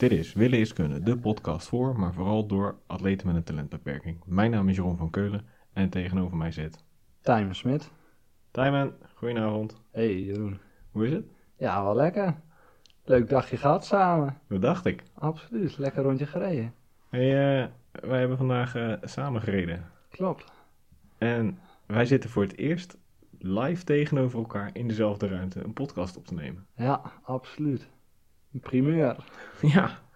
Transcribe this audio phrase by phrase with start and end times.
[0.00, 4.22] Dit is Willen is Kunnen, de podcast voor, maar vooral door atleten met een talentbeperking.
[4.26, 6.84] Mijn naam is Jeroen van Keulen en tegenover mij zit...
[7.20, 7.90] Tijmen Smit.
[8.50, 9.82] Tijmen, goedenavond.
[9.90, 10.58] Hey Jeroen.
[10.90, 11.24] Hoe is het?
[11.56, 12.40] Ja, wel lekker.
[13.04, 14.38] Leuk dagje gehad samen.
[14.48, 15.02] Dat dacht ik.
[15.14, 16.74] Absoluut, lekker rondje gereden.
[17.08, 19.90] Hey, uh, wij hebben vandaag uh, samen gereden.
[20.10, 20.52] Klopt.
[21.18, 22.96] En wij zitten voor het eerst
[23.38, 26.66] live tegenover elkaar in dezelfde ruimte een podcast op te nemen.
[26.76, 27.88] Ja, absoluut.
[28.52, 29.16] Een primeur.
[29.60, 30.08] Ja.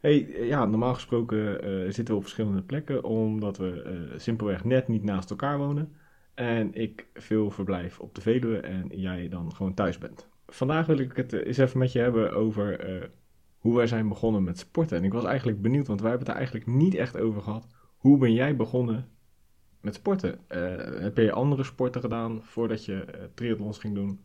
[0.00, 4.88] Hey, ja, normaal gesproken uh, zitten we op verschillende plekken, omdat we uh, simpelweg net
[4.88, 5.96] niet naast elkaar wonen.
[6.34, 10.28] En ik veel verblijf op de Veluwe en jij dan gewoon thuis bent.
[10.46, 13.10] Vandaag wil ik het eens even met je hebben over
[13.58, 14.96] hoe wij zijn begonnen met sporten.
[14.98, 17.66] En ik was eigenlijk benieuwd, want wij hebben het er eigenlijk niet echt over gehad.
[17.96, 19.08] Hoe ben jij begonnen
[19.80, 20.38] met sporten?
[21.00, 24.20] heb je andere sporten gedaan voordat je triathlons ging doen?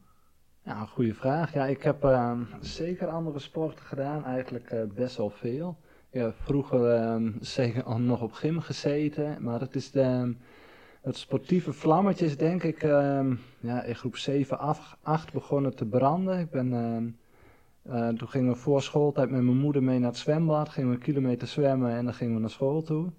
[0.70, 1.54] Ja, goede vraag.
[1.54, 5.78] Ja, ik heb uh, zeker andere sporten gedaan, eigenlijk uh, best wel veel.
[6.10, 10.36] Ik heb vroeger uh, zeker nog op gym gezeten, maar het is de,
[11.02, 14.60] het sportieve vlammetje is denk ik ehm, ja, in groep 7,
[15.02, 16.40] 8 begonnen te branden.
[16.40, 16.74] Ik ben,
[17.84, 20.96] ehm, toen gingen we voor schooltijd met mijn moeder mee naar het zwembad, gingen we
[20.96, 23.12] een kilometer zwemmen en dan gingen we naar school toe.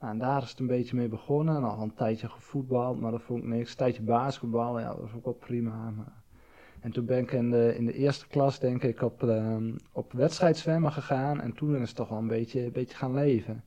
[0.00, 1.60] Nou, en daar is het een beetje mee begonnen.
[1.60, 3.70] Nog een tijdje gevoetbald, maar dat vond ik niks.
[3.70, 5.90] Een tijdje basketbal, ja, dat was ook wel prima.
[5.90, 6.17] Maar
[6.80, 9.56] en toen ben ik in de, in de eerste klas, denk ik, op, uh,
[9.92, 11.40] op wedstrijdzwemmen gegaan.
[11.40, 13.64] En toen is het toch wel een beetje, een beetje gaan leven.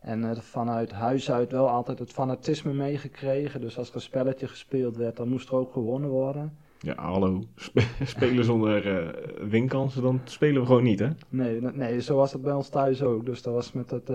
[0.00, 3.60] En uh, vanuit huis uit wel altijd het fanatisme meegekregen.
[3.60, 6.56] Dus als er een spelletje gespeeld werd, dan moest er ook gewonnen worden.
[6.78, 7.42] Ja, hallo.
[7.56, 9.08] Sp spelen zonder uh,
[9.48, 11.08] winkansen, dan spelen we gewoon niet, hè?
[11.28, 13.26] Nee, nee, zo was het bij ons thuis ook.
[13.26, 14.10] Dus dat was met het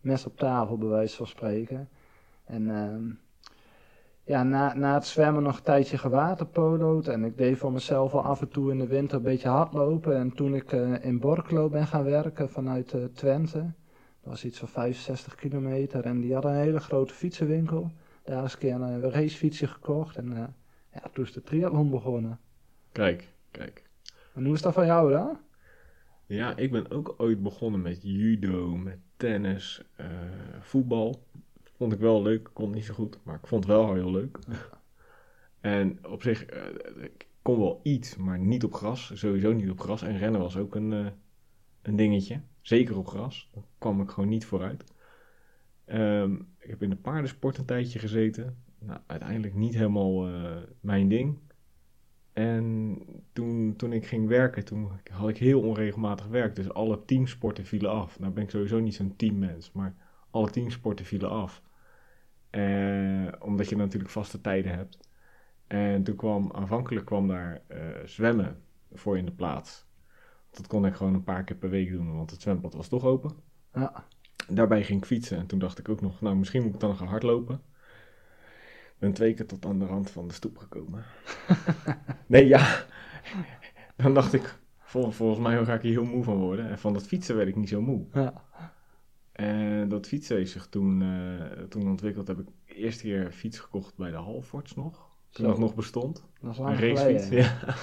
[0.00, 1.88] mes op tafel, bij wijze van spreken.
[2.44, 3.04] En ehm,
[4.26, 7.08] ja, na, na het zwemmen nog een tijdje gewaterpolo'd.
[7.08, 10.16] En ik deed voor mezelf al af en toe in de winter een beetje hardlopen.
[10.16, 13.58] En toen ik uh, in Borklo ben gaan werken vanuit uh, Twente.
[13.58, 16.04] Dat was iets van 65 kilometer.
[16.04, 17.92] En die hadden een hele grote fietsenwinkel.
[18.24, 20.16] Daar is een keer een racefietsje gekocht.
[20.16, 20.44] En uh,
[20.92, 22.38] ja, toen is de triathlon begonnen.
[22.92, 23.84] Kijk, kijk.
[24.34, 25.38] En hoe is dat van jou dan?
[26.26, 29.82] Ja, ik ben ook ooit begonnen met judo, met tennis,
[30.60, 31.24] voetbal
[31.76, 32.50] vond ik wel leuk.
[32.52, 34.38] Kon niet zo goed, maar ik vond het wel heel leuk.
[35.60, 39.10] En op zich, uh, ik kon wel iets, maar niet op gras.
[39.14, 40.02] Sowieso niet op gras.
[40.02, 41.06] En rennen was ook een, uh,
[41.82, 42.40] een dingetje.
[42.60, 43.50] Zeker op gras.
[43.54, 44.84] Daar kwam ik gewoon niet vooruit.
[45.86, 48.56] Um, ik heb in de paardensport een tijdje gezeten.
[48.78, 51.38] Nou, uiteindelijk niet helemaal uh, mijn ding.
[52.32, 52.98] En
[53.32, 56.56] toen, toen ik ging werken, toen had ik heel onregelmatig werk.
[56.56, 58.18] Dus alle teamsporten vielen af.
[58.18, 59.94] Nou ben ik sowieso niet zo'n teammens, maar
[60.30, 61.62] alle teamsporten vielen af.
[62.50, 64.98] Uh, omdat je natuurlijk vaste tijden hebt.
[65.66, 69.86] En toen kwam, aanvankelijk kwam daar uh, zwemmen voor in de plaats.
[70.50, 73.04] Dat kon ik gewoon een paar keer per week doen, want het zwembad was toch
[73.04, 73.36] open.
[73.74, 74.04] Ja.
[74.48, 76.96] Daarbij ging ik fietsen en toen dacht ik ook nog, nou misschien moet ik dan
[76.96, 77.62] gaan hardlopen.
[78.84, 81.04] Ik ben twee keer tot aan de rand van de stoep gekomen.
[82.26, 82.84] nee, ja.
[83.96, 86.68] Dan dacht ik, vol, volgens mij ga ik hier heel moe van worden.
[86.68, 88.06] En van dat fietsen werd ik niet zo moe.
[88.12, 88.44] Ja.
[89.36, 92.28] En dat fietsen heeft zich toen, uh, toen ontwikkeld.
[92.28, 95.10] Heb ik de eerste keer fiets gekocht bij de Halfords nog.
[95.30, 95.50] Toen Zo.
[95.50, 96.24] dat nog bestond.
[96.40, 97.28] Dat een racefiets.
[97.28, 97.76] Ja.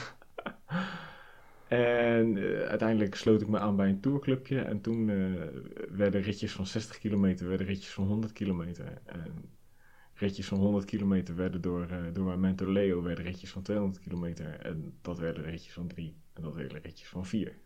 [1.68, 4.62] en uh, uiteindelijk sloot ik me aan bij een tourclubje.
[4.62, 5.42] En toen uh,
[5.90, 9.02] werden ritjes van 60 kilometer, werden ritjes van 100 kilometer.
[9.06, 9.50] En
[10.14, 14.60] ritjes van 100 kilometer werden door, door mijn mentor Leo werden ritjes van 200 kilometer.
[14.60, 16.16] En dat werden ritjes van 3.
[16.34, 17.58] En dat werden ritjes van 4.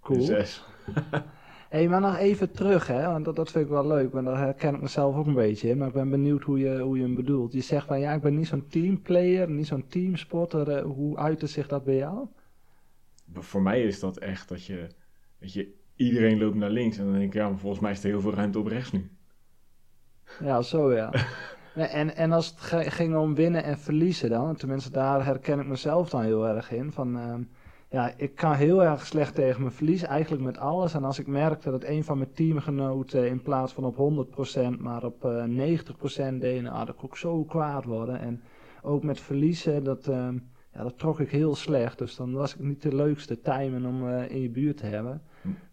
[0.00, 0.18] Cool.
[0.18, 0.64] En 6.
[1.76, 4.38] Hey, maar nog even terug, hè, want dat, dat vind ik wel leuk, want daar
[4.38, 7.02] herken ik mezelf ook een beetje in, maar ik ben benieuwd hoe je, hoe je
[7.02, 7.52] hem bedoelt.
[7.52, 11.68] Je zegt van ja, ik ben niet zo'n teamplayer, niet zo'n teamsporter, hoe uitte zich
[11.68, 12.26] dat bij jou?
[13.32, 14.88] Voor mij is dat echt dat je,
[15.40, 18.02] dat je, iedereen loopt naar links en dan denk ik, ja, maar volgens mij is
[18.02, 19.10] er heel veel ruimte op rechts nu.
[20.40, 21.12] Ja, zo ja.
[21.74, 26.10] en, en als het ging om winnen en verliezen dan, tenminste daar herken ik mezelf
[26.10, 27.16] dan heel erg in, van...
[27.16, 27.34] Uh,
[27.90, 30.94] ja, ik kan heel erg slecht tegen mijn verlies, eigenlijk met alles.
[30.94, 34.26] En als ik merk dat het een van mijn teamgenoten in plaats van op
[34.76, 38.20] 100% maar op uh, 90% deed, nou, dan kon ik zo kwaad worden.
[38.20, 38.42] En
[38.82, 40.28] ook met verliezen, dat, uh,
[40.72, 41.98] ja, dat trok ik heel slecht.
[41.98, 45.22] Dus dan was ik niet de leukste timen om uh, in je buurt te hebben.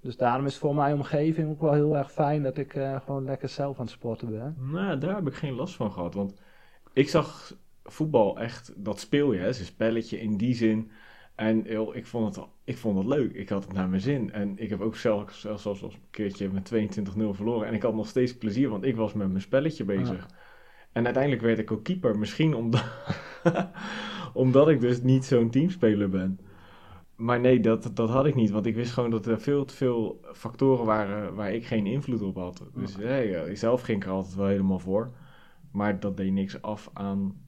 [0.01, 3.25] Dus daarom is voor mijn omgeving ook wel heel erg fijn dat ik uh, gewoon
[3.25, 4.56] lekker zelf aan het sporten ben.
[4.71, 6.13] Nou, daar heb ik geen last van gehad.
[6.13, 6.42] Want
[6.94, 10.92] ik zag voetbal echt, dat speel je, hè, is een spelletje in die zin
[11.43, 13.33] en joh, ik, vond het, ik vond het leuk.
[13.33, 14.31] Ik had het naar mijn zin.
[14.31, 16.79] En ik heb ook zelf, zelfs als een keertje met 22-0
[17.31, 17.67] verloren.
[17.67, 20.27] En ik had nog steeds plezier, want ik was met mijn spelletje bezig.
[20.91, 22.17] En uiteindelijk werd ik ook keeper.
[22.17, 22.85] Misschien omdat,
[24.33, 26.39] omdat ik dus niet zo'n teamspeler ben.
[27.15, 28.49] Maar nee, dat, dat had ik niet.
[28.49, 32.21] Want ik wist gewoon dat er veel te veel factoren waren waar ik geen invloed
[32.21, 32.63] op had.
[32.73, 35.11] Dus hey, zelf ging ik er altijd wel helemaal voor.
[35.71, 37.43] Maar dat deed niks af aan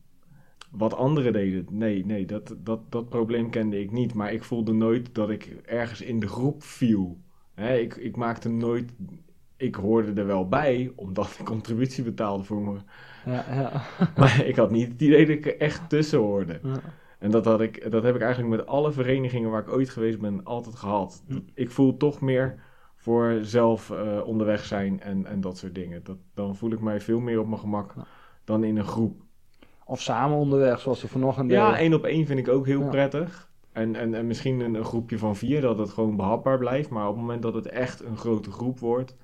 [0.78, 1.66] wat anderen deden.
[1.70, 4.14] Nee, nee, dat, dat, dat probleem kende ik niet.
[4.14, 7.18] Maar ik voelde nooit dat ik ergens in de groep viel.
[7.56, 8.92] Ik, ik maakte nooit.
[9.58, 12.78] Ik hoorde er wel bij, omdat ik contributie betaalde voor me.
[13.26, 13.82] Ja, ja.
[14.18, 16.60] Maar ik had niet het idee dat ik er echt tussen hoorde.
[16.64, 16.80] Ja.
[17.20, 20.20] En dat, had ik, dat heb ik eigenlijk met alle verenigingen waar ik ooit geweest
[20.20, 21.24] ben altijd gehad.
[21.28, 21.40] Hm.
[21.54, 22.60] Ik voel toch meer
[22.96, 26.04] voor zelf eh, onderweg zijn en, en dat soort dingen.
[26.04, 27.94] Dat, dan voel ik mij veel meer op mijn gemak
[28.44, 29.25] dan in een groep.
[29.88, 31.80] Of samen onderweg, zoals we vanochtend Ja, deden.
[31.80, 32.90] één op één vind ik ook heel Ja.
[32.90, 33.50] prettig.
[33.72, 36.90] En, en, en misschien een, een groepje van vier, dat het gewoon behapbaar blijft.
[36.90, 39.16] Maar op het moment dat het echt een grote groep wordt,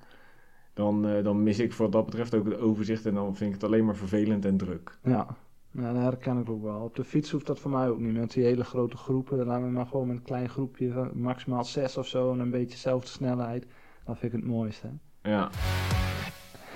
[0.74, 3.06] dan, eh, dan mis ik wat dat betreft ook het overzicht.
[3.06, 4.98] En dan vind ik het alleen maar vervelend en druk.
[5.02, 5.26] Ja.
[5.70, 6.80] ja, dat herken ik ook wel.
[6.80, 8.14] Op de fiets hoeft dat voor mij ook niet.
[8.14, 11.10] Met die hele grote groepen, dan laten we maar gewoon met een klein groepje, van
[11.14, 13.66] maximaal zes of zo, en een beetje dezelfde snelheid.
[14.04, 14.86] Dat vind ik het mooiste.
[15.22, 15.50] Ja.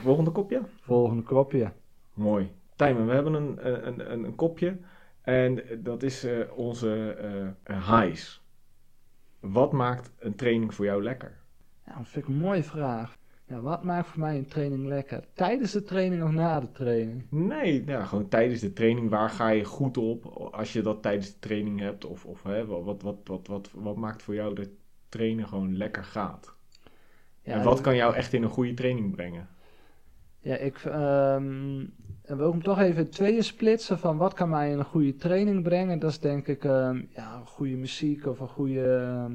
[0.03, 0.61] Volgende kopje?
[0.81, 1.73] Volgende kopje.
[2.15, 2.50] Mooi.
[2.76, 4.78] Tijmen, we hebben een, een, een, een kopje.
[5.23, 7.17] En dat is eh, onze
[7.62, 8.44] eh, highs.
[9.40, 11.38] Wat maakt een training voor jou lekker?
[11.87, 13.17] Ja, dat vind ik een mooie vraag.
[13.44, 15.25] Ja, wat maakt voor mij een training lekker?
[15.32, 17.26] Tijdens de training of na de training?
[17.31, 19.11] Nee, ja, gewoon tijdens de training.
[19.11, 22.05] Waar ga je goed op als je dat tijdens de training hebt?
[22.05, 24.69] Of, of hè, wat, wat, wat, wat, wat, wat maakt voor jou dat
[25.08, 26.55] trainen gewoon lekker gaat?
[27.43, 29.49] Ja, en wat kan jou echt in een goede training brengen?
[30.46, 30.84] Ja, ik
[32.26, 35.62] en wil hem toch even tweeën splitsen van wat kan mij in een goede training
[35.62, 35.98] brengen.
[35.98, 39.32] Dat is denk ik ehm, ja, goede muziek of een goede, ehm,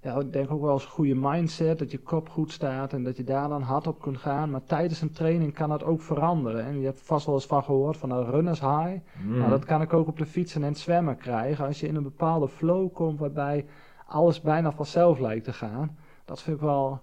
[0.00, 1.78] ja, ik denk ook wel eens een goede mindset.
[1.78, 4.50] Dat je kop goed staat en dat je daar dan hard op kunt gaan.
[4.50, 6.64] Maar tijdens een training kan dat ook veranderen.
[6.64, 9.00] En je hebt vast wel eens van gehoord van een runners high.
[9.24, 9.38] Mm.
[9.38, 11.66] Nou, dat kan ik ook op de fietsen en het zwemmen krijgen.
[11.66, 13.66] Als je in een bepaalde flow komt waarbij
[14.06, 15.98] alles bijna vanzelf lijkt te gaan.
[16.24, 17.00] Dat vind ik wel,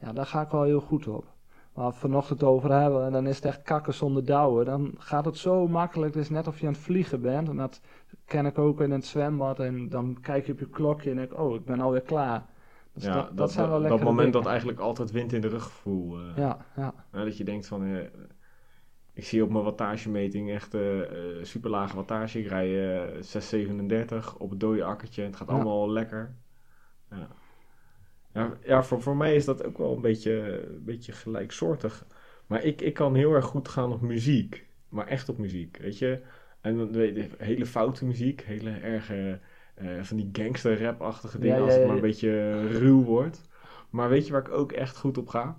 [0.00, 1.31] ja, daar ga ik wel heel goed op.
[1.72, 4.64] Waar we het vanochtend over hebben, en dan is het echt kakken zonder douwen.
[4.64, 7.48] Dan gaat het zo makkelijk, het is net of je aan het vliegen bent.
[7.48, 7.80] En dat
[8.24, 9.60] ken ik ook in het zwembad.
[9.60, 12.46] En dan kijk je op je klokje en denk ik, oh, ik ben alweer klaar.
[12.92, 15.48] Dus ja, dat, dat, zijn wel dat, lekkere moment dat eigenlijk altijd wind in de
[15.48, 16.18] rug gevoel.
[16.18, 17.84] eh, Ja, ja, dat je denkt van...
[17.84, 18.04] eh,
[19.12, 22.38] ik zie op mijn wattagemeting echt eh eh, super lage wattage.
[22.38, 25.22] Ik rij eh 637 op het dode akkertje.
[25.22, 25.54] en Het gaat Ja.
[25.54, 26.36] allemaal lekker.
[27.10, 27.28] Ja,
[28.34, 32.06] ja, ja voor, voor mij is dat ook wel een beetje, een beetje gelijksoortig.
[32.46, 34.66] Maar ik, ik kan heel erg goed gaan op muziek.
[34.88, 36.20] Maar echt op muziek, weet je.
[36.60, 38.42] En dan weet je, hele foute muziek.
[38.42, 39.40] Hele erge
[39.74, 41.56] eh, van die gangster rap-achtige dingen.
[41.56, 43.48] Ja, als ja, het maar een beetje ruw wordt.
[43.90, 45.58] Maar weet je waar ik ook echt goed op ga?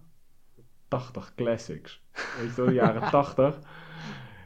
[0.87, 2.03] 80 classics.
[2.39, 3.59] Weet je wel, de jaren 80.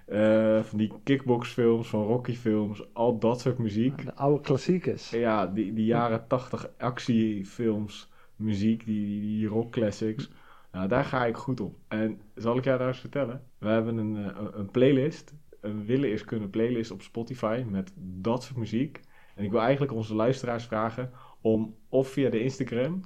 [0.06, 4.06] Eh, van die kickboxfilms, van Rocky-films, al dat soort muziek.
[4.06, 5.10] de oude klassiekers.
[5.10, 10.32] Ja, die, die jaren 80 actiefilms, muziek, die, die, die rockclassics.
[10.72, 11.76] Nou, daar ga ik goed op.
[11.88, 13.44] En zal ik jou daar eens vertellen?
[13.58, 17.94] We hebben een, eh, een- een playlist, een willen is kunnen playlist op Spotify met
[17.96, 19.00] dat soort muziek.
[19.36, 21.12] En ik wil eigenlijk onze luisteraars vragen
[21.42, 23.02] om of via de Instagram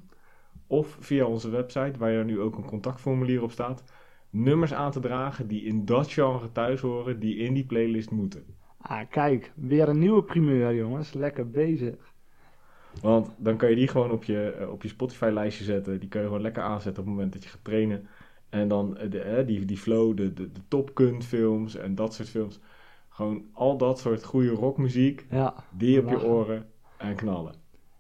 [0.67, 3.83] of via onze website, waar er nu ook een contactformulier op staat,
[4.29, 8.45] nummers aan te dragen die in dat genre thuis horen, die in die playlist moeten.
[8.77, 11.13] Ah, kijk, weer een nieuwe primeur, jongens.
[11.13, 12.10] Lekker bezig.
[13.01, 15.99] Want dan kan je die gewoon op je, eh, op je Spotify-lijstje zetten.
[15.99, 18.07] Die kun je gewoon lekker aanzetten op het moment dat je gaat trainen.
[18.49, 21.95] En dan eh, de, eh, die, die flow, de, de, de Top Gun films en
[21.95, 22.59] dat soort films.
[23.09, 25.53] Gewoon al dat soort goede rockmuziek, Ja.
[25.69, 26.65] die op je oren
[26.97, 27.53] en knallen.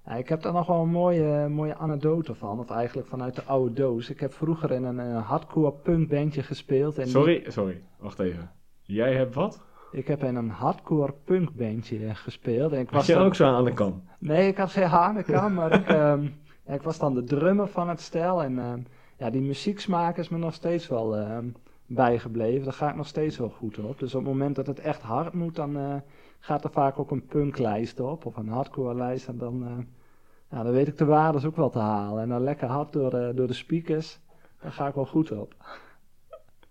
[0.05, 3.43] Ja, ik heb daar nog wel een mooie, mooie anekdote van, of eigenlijk vanuit de
[3.43, 4.09] oude doos.
[4.09, 6.97] Ik heb vroeger in een eh, hardcore punkbandje gespeeld.
[6.97, 8.51] En die- Sorry, sorry, wacht even.
[8.81, 9.61] Jij hebt wat?
[9.91, 12.71] Ik heb in een hardcore punkbandje gespeeld.
[12.71, 14.03] En ik Was je dan- ook zo aan de kant?
[14.19, 16.23] Nee, ik had geen hanenkam, maar ik, ehm,
[16.65, 18.43] ja, ik was dan de drummer van het stel.
[18.43, 18.79] En ehm,
[19.17, 21.45] ja, die muzieksmaak is me nog steeds wel ehm,
[21.85, 22.63] bijgebleven.
[22.63, 23.99] Daar ga ik nog steeds wel goed op.
[23.99, 25.95] Dus op het moment dat het echt hard moet, dan eh,
[26.39, 28.25] gaat er vaak ook een punklijst op.
[28.25, 29.27] Of een hardcore lijst.
[29.27, 29.71] En dan, eh,
[30.57, 32.21] ja, dan weet ik de waardes ook wel te halen.
[32.23, 34.19] En dan lekker hard door, door de speakers.
[34.61, 35.53] Daar ga ik wel goed op.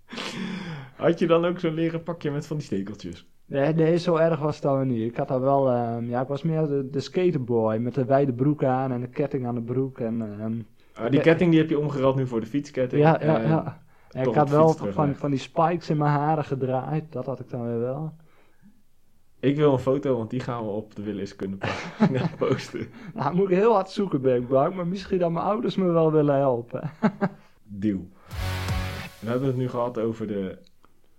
[1.00, 3.28] Had je dan ook zo'n leren pakje met van die stekeltjes?
[3.46, 5.10] Nee, nee, zo erg was het dan niet.
[5.10, 8.32] Ik had daar wel, ehm, ja, ik was meer de, de skaterboy met de wijde
[8.32, 9.98] broek aan en de ketting aan de broek.
[9.98, 10.60] En, ehm,
[10.94, 13.02] Ah, die ketting die heb je omgerald nu voor de fietsketting.
[13.02, 13.82] Ja, ja, ja.
[14.10, 17.12] En ik had wel van, van die spikes in mijn haren gedraaid.
[17.12, 18.12] Dat had ik dan weer wel.
[19.40, 21.58] Ik wil een foto, want die gaan we op de Willis kunnen
[22.38, 22.86] posten.
[23.14, 24.74] Nou, moet ik heel hard zoeken, ben ik bang.
[24.74, 26.90] Maar misschien dat mijn ouders me wel willen helpen.
[27.64, 28.08] Deal.
[29.20, 30.58] We hebben het nu gehad over de,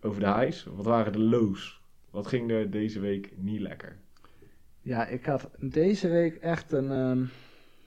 [0.01, 0.63] over de highs.
[0.75, 1.81] Wat waren de lows?
[2.09, 3.97] Wat ging er deze week niet lekker?
[4.81, 7.23] Ja, ik had deze week echt een, ehm,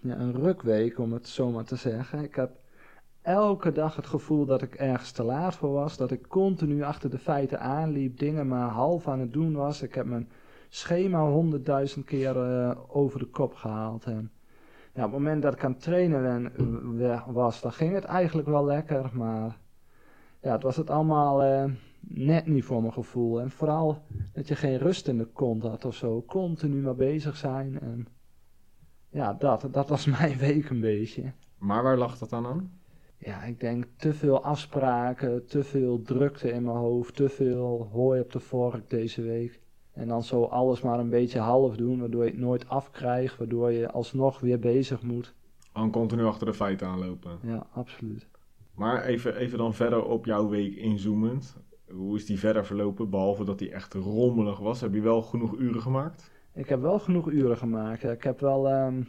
[0.01, 2.23] ja, een rukweek, om het zo maar te zeggen.
[2.23, 2.51] Ik heb
[3.23, 5.97] elke dag het gevoel dat ik ergens te laat voor was.
[5.97, 9.83] Dat ik continu achter de feiten aanliep, dingen maar half aan het doen was.
[9.83, 10.29] Ik heb mijn
[10.69, 14.05] schema honderdduizend keer eh, over de kop gehaald.
[14.05, 14.31] En
[14.95, 16.23] ja, op het moment dat ik aan het trainen
[16.97, 19.11] ben, was, dan ging het eigenlijk wel lekker.
[19.13, 19.59] Maar
[20.41, 21.65] ja, het was het allemaal eh,
[22.09, 23.41] net niet voor mijn gevoel.
[23.41, 26.23] En vooral dat je geen rust in de kont had of zo.
[26.23, 27.81] Continu maar bezig zijn.
[27.81, 28.07] En
[29.09, 31.33] ja, dat, dat was mijn week een beetje.
[31.59, 32.73] Maar waar lag dat dan aan?
[33.19, 38.21] Ja, ik denk te veel afspraken, te veel drukte in mijn hoofd, te veel hooi
[38.21, 39.61] op de vork deze week.
[39.93, 43.73] En dan zo alles maar een beetje half doen, waardoor je het nooit afkrijgt, waardoor
[43.73, 45.35] je alsnog weer bezig moet.
[45.73, 47.39] Gewoon continu achter de feiten aanlopen.
[47.43, 48.27] Ja, absoluut.
[48.75, 51.57] Maar even, even dan verder op jouw week inzoomend.
[51.95, 54.81] Hoe is die verder verlopen, behalve dat die echt rommelig was?
[54.81, 56.31] Heb je wel genoeg uren gemaakt?
[56.53, 58.03] Ik heb wel genoeg uren gemaakt.
[58.03, 59.03] Ik heb wel ehm,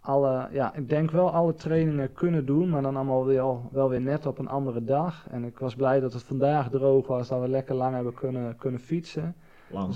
[0.00, 4.00] alle, ja, ik denk wel alle trainingen kunnen doen, maar dan allemaal wel, wel weer
[4.00, 5.28] net op een andere dag.
[5.30, 8.56] En ik was blij dat het vandaag droog was, dat we lekker lang hebben kunnen,
[8.56, 9.34] kunnen fietsen.
[9.70, 9.94] Lang.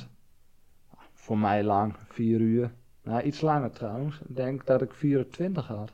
[1.13, 2.75] Voor mij lang, vier uur.
[3.03, 4.21] Nou, iets langer trouwens.
[4.29, 5.93] Ik denk dat ik 24 had.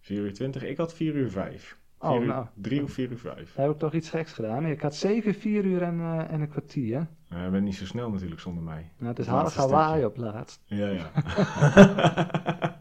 [0.00, 0.62] 4 uur 20.
[0.64, 1.78] Ik had 4 uur 5.
[2.04, 2.46] Oh, 4 uur, nou.
[2.54, 3.54] 3 of 4 uur 5.
[3.54, 4.66] Dan heb ik toch iets geks gedaan.
[4.66, 7.06] Ik had zeker vier uur en, eh, en een kwartier.
[7.28, 8.90] je bent niet zo snel natuurlijk zonder mij.
[8.98, 9.68] Nou, het is stukje.
[9.68, 10.62] waaien op laatst.
[10.64, 11.10] Ja, ja.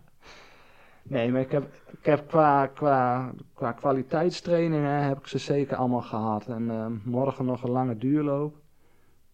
[1.03, 6.01] Nee, maar ik heb, ik heb qua, qua, qua kwaliteitstrainingen heb ik ze zeker allemaal
[6.01, 6.47] gehad.
[6.47, 8.55] En eh, morgen nog een lange duurloop.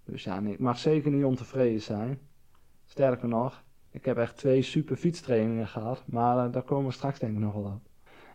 [0.05, 2.19] Dus ja, nee, ik mag zeker niet ontevreden zijn.
[2.85, 6.03] Sterker nog, ik heb echt twee super fietstrainingen gehad.
[6.05, 7.81] Maar eh, daar komen we straks denk ik nog wel op.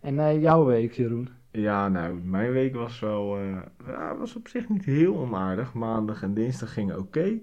[0.05, 1.29] En eh, jouw week, Jeroen?
[1.51, 3.39] ja, nou, mijn week was wel...
[3.87, 5.73] ja, was op zich niet heel onaardig.
[5.73, 7.39] Maandag en dinsdag gingen oké.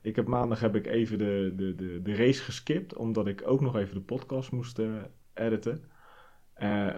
[0.00, 2.96] Ik heb maandag heb ik even de, de, de, de race geskipt.
[2.96, 4.86] Omdat ik ook nog even de podcast moest eh,
[5.34, 5.82] editen.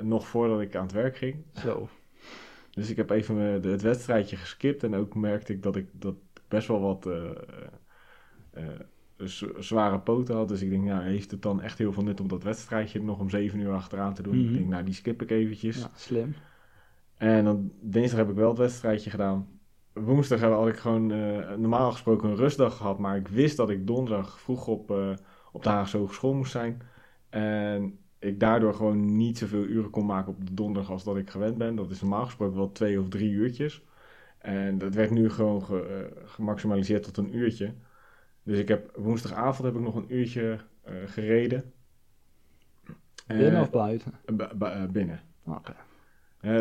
[0.03, 1.45] Nog voordat ik aan het werk ging.
[1.53, 1.89] Zo.
[2.71, 6.17] Dus ik heb even het wedstrijdje geskipt en ook merkte ik dat ik dat
[6.49, 7.09] best wel wat
[9.59, 10.49] zware poten had.
[10.49, 13.19] Dus ik denk, ja, heeft het dan echt heel veel nut om dat wedstrijdje nog
[13.19, 14.37] om 7 uur achteraan te doen?
[14.39, 14.49] Mhm.
[14.49, 15.79] Ik denk, nou, die skip ik eventjes.
[15.79, 16.35] Ja, slim.
[17.17, 19.47] En dan dinsdag heb ik wel het wedstrijdje gedaan.
[19.93, 23.87] Woensdag had ik gewoon eh, normaal gesproken een rustdag gehad, maar ik wist dat ik
[23.87, 25.11] donderdag vroeg op, eh,
[25.53, 26.83] op de Haagse Hogeschool moest zijn.
[27.29, 31.31] En ik daardoor gewoon niet zoveel uren kon maken op de donderdag als dat ik
[31.31, 31.75] gewend ben.
[31.75, 33.83] Dat is normaal gesproken wel twee of drie uurtjes.
[34.39, 37.73] En dat werd nu gewoon ge- eh, gemaximaliseerd tot een uurtje.
[38.47, 41.73] Dus ik heb woensdagavond heb ik nog een uurtje eh, gereden.
[43.27, 44.13] Binnen Eh, of buiten?
[44.59, 45.21] eh, binnen.
[45.45, 45.75] Oké.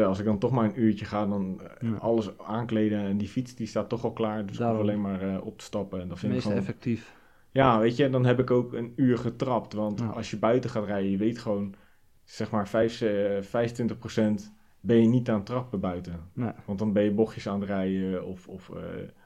[0.04, 1.94] Als ik dan toch maar een uurtje ga, dan Ja.
[1.96, 3.00] alles aankleden.
[3.00, 4.46] En die fiets die staat toch al klaar.
[4.46, 6.02] Dus ik hoef alleen maar eh, op te stappen.
[6.02, 6.62] En dat vind ik Meest gewoon...
[6.62, 7.16] effectief.
[7.52, 9.74] Ja, weet je, dan heb ik ook een uur getrapt.
[9.74, 10.08] Want Ja.
[10.08, 11.76] als je buiten gaat rijden, je weet gewoon,
[12.24, 16.20] zeg maar, 5, eh, 25% ben je niet aan het trappen buiten.
[16.34, 16.52] Nee.
[16.66, 18.78] Want dan ben je bochtjes aan het rijden of, of eh,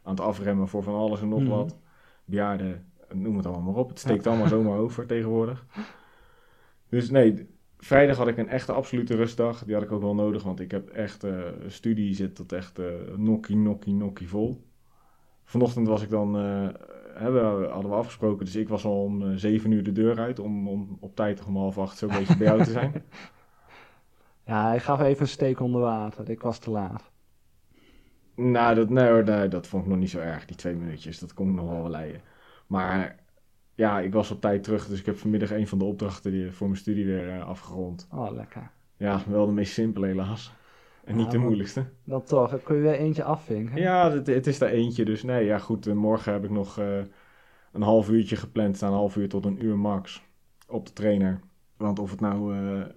[0.04, 1.50] aan het afremmen voor van alles en nog Mhm.
[1.50, 1.78] wat.
[2.30, 3.90] Bejaarden, noem het allemaal maar op.
[3.90, 5.66] Het steekt allemaal zomaar over tegenwoordig.
[6.90, 9.64] Dus nee, vrijdag had ik een echte absolute rustdag.
[9.64, 12.80] Die had ik ook wel nodig, want ik heb echt, eh studie zit tot echt
[12.80, 14.68] eh nokkie, nokkie, nokkie vol.
[15.44, 16.68] Vanochtend was ik dan, eh,
[17.14, 20.40] hebben, hadden we afgesproken, dus ik was al om eh, zeven uur de deur uit.
[20.40, 22.94] Om, om op tijd om half acht zo beetje bij jou te zijn.
[24.44, 26.30] Ja, hij gaf even een steek onder water.
[26.30, 27.09] Ik was te laat.
[28.42, 31.20] Nou, dat, nee, hoor, nee, dat vond ik nog niet zo erg, die twee minuutjes.
[31.20, 32.22] Dat kon ik nog wel leiden.
[32.68, 33.16] Maar
[33.76, 36.52] ja, ik was op tijd terug, dus ik heb vanmiddag een van de opdrachten die,
[36.52, 38.08] voor mijn studie weer eh, afgerond.
[38.12, 38.72] Oh, lekker.
[38.98, 40.54] Ja, wel de meest simpele helaas.
[41.04, 41.86] En niet de moeilijkste.
[42.04, 43.82] Dan toch, dan kun je weer eentje afvinken.
[43.82, 45.06] Ja, het, het is daar eentje.
[45.06, 45.88] Dus nee, ja goed.
[45.88, 46.98] eh, morgen heb ik nog eh,
[47.72, 48.76] een half uurtje gepland.
[48.76, 50.24] Staan een half uur tot een uur max
[50.68, 51.40] op de trainer.
[51.80, 52.88] Want of het nou eh, eh,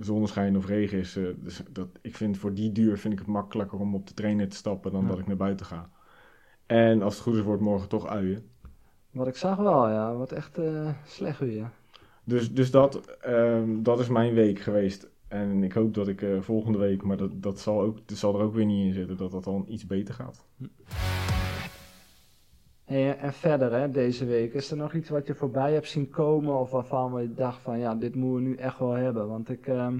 [0.00, 3.28] zonneschijn of regen is, eh, dus dat, ik vind voor die duur vind ik het
[3.28, 5.08] makkelijker om op de trainer te stappen dan Ja.
[5.08, 5.90] dat ik naar buiten ga.
[6.66, 8.42] En als het goed is, wordt morgen toch uien.
[9.10, 10.14] Wat ik zag wel, ja.
[10.14, 11.70] Wat echt eh, slecht weer.
[12.24, 15.08] Dus, dus dat, ehm, dat is mijn week geweest.
[15.28, 18.44] En ik hoop dat ik volgende week, maar dat, dat, zal ook, dat zal er
[18.44, 20.44] ook weer niet in zitten, dat dat dan iets beter gaat.
[22.90, 26.58] En verder, hè, deze week, is er nog iets wat je voorbij hebt zien komen
[26.58, 29.28] of waarvan we dacht van, ja, dit moeten we nu echt wel hebben?
[29.28, 29.98] Want ik, ehm,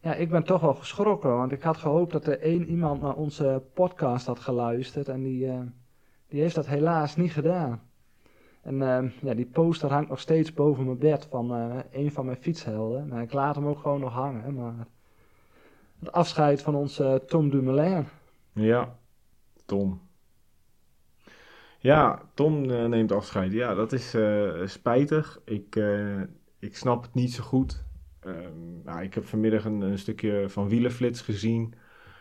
[0.00, 3.14] ja, ik ben toch wel geschrokken, want ik had gehoopt dat er één iemand naar
[3.14, 5.60] onze podcast had geluisterd en die, eh,
[6.28, 7.82] die heeft dat helaas niet gedaan.
[8.60, 12.24] En ehm, ja, die poster hangt nog steeds boven mijn bed van eh, een van
[12.24, 13.08] mijn fietshelden.
[13.08, 14.86] Nou, ik laat hem ook gewoon nog hangen, maar
[15.98, 18.06] het afscheid van onze Tom Dumoulin.
[18.52, 18.96] Ja,
[19.64, 20.00] Tom.
[21.82, 23.52] Ja, Tom eh, neemt afscheid.
[23.52, 25.40] Ja, dat is eh, spijtig.
[25.44, 26.20] Ik, eh,
[26.58, 27.84] ik snap het niet zo goed.
[28.20, 31.74] Ehm, ik heb vanmiddag een, stukje van Wielenflits gezien.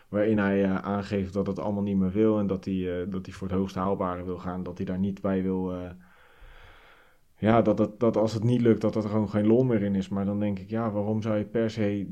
[0.10, 2.40] Waarin hij aangeeft dat het allemaal niet meer wil.
[2.40, 4.64] En dat hij, dat hij voor het hoogst haalbare wil gaan.
[4.64, 5.76] Dat hij daar niet bij wil.
[7.38, 9.96] ja, dat, dat, dat als het niet lukt, dat er gewoon geen lol meer in
[9.96, 10.10] is.
[10.10, 12.08] Maar dan denk ik, ja, waarom zou je per se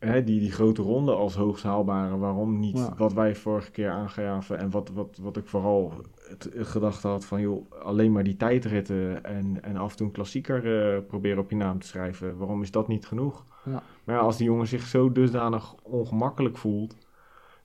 [0.00, 2.94] hè, die, die grote ronde als hoogst haalbare, waarom niet Ja.
[2.96, 5.92] wat wij vorige keer aangaven en wat, wat, wat ik vooral
[6.28, 10.06] het, het gedachte had van, joh, alleen maar die tijdritten en, en af en toe
[10.06, 12.36] een klassieker eh, proberen op je naam te schrijven.
[12.36, 13.44] Waarom is dat niet genoeg?
[13.64, 13.82] Ja.
[14.04, 16.96] Maar ja, als die jongen zich zo dusdanig ongemakkelijk voelt,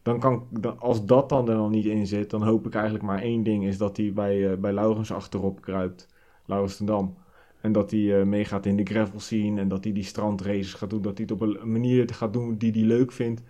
[0.01, 3.05] dan kan, dan, als dat dan er nog niet in zit, dan hoop ik eigenlijk
[3.05, 6.07] maar één ding, is dat hij bij, eh, bij Laurens achterop kruipt,
[6.45, 7.15] Laurens ten Dam.
[7.65, 10.89] En dat hij eh, meegaat in de gravel scene en dat hij die strandraces gaat
[10.89, 11.01] doen.
[11.01, 13.41] Dat hij het op een manier gaat doen die hij leuk vindt.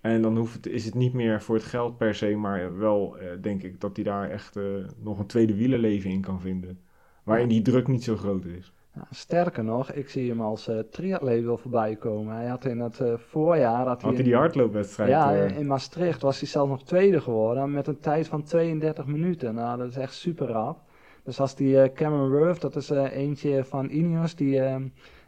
[0.00, 3.16] En dan hoeft het, is het niet meer voor het geld per se, maar wel
[3.18, 4.62] eh, denk ik dat hij daar echt eh,
[5.02, 6.78] nog een tweede wielerleven in kan vinden.
[7.24, 8.72] Waarin die druk niet zo groot is.
[8.94, 12.34] Ja, sterker nog, ik zie hem als eh triatleet wel voorbij komen.
[12.34, 13.86] Hij had in het voorjaar...
[13.86, 15.10] Had Had hij in- die hardloopwedstrijd?
[15.10, 19.54] Ja, in Maastricht was hij zelf nog tweede geworden met een tijd van 32 minuten.
[19.54, 20.78] Nou, dat is echt super rap.
[21.24, 24.76] Dus als die eh, Cameron Worth, dat is eh, eentje van Ineos, die eh,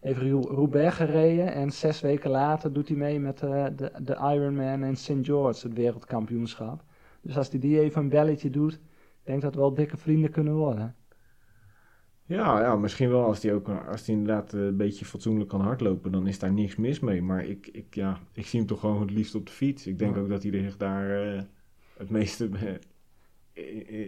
[0.01, 1.53] heeft Rou- Roubaix gereden.
[1.53, 5.13] En zes weken later doet hij mee met eh, de, de Ironman in St.
[5.23, 6.85] George, het wereldkampioenschap.
[7.23, 8.81] Dus als hij die even een belletje doet,
[9.23, 10.95] denk dat het wel dikke vrienden kunnen worden.
[12.27, 16.13] Ja, ja, misschien wel als hij ook als hij inderdaad een beetje fatsoenlijk kan hardlopen,
[16.13, 17.23] dan is daar niks mis mee.
[17.23, 19.87] Maar ik, ik, ja, ik zie hem toch gewoon het liefst op de fiets.
[19.87, 20.21] Ik denk Ja.
[20.21, 21.09] ook dat hij zich daar
[21.97, 22.49] het, meeste,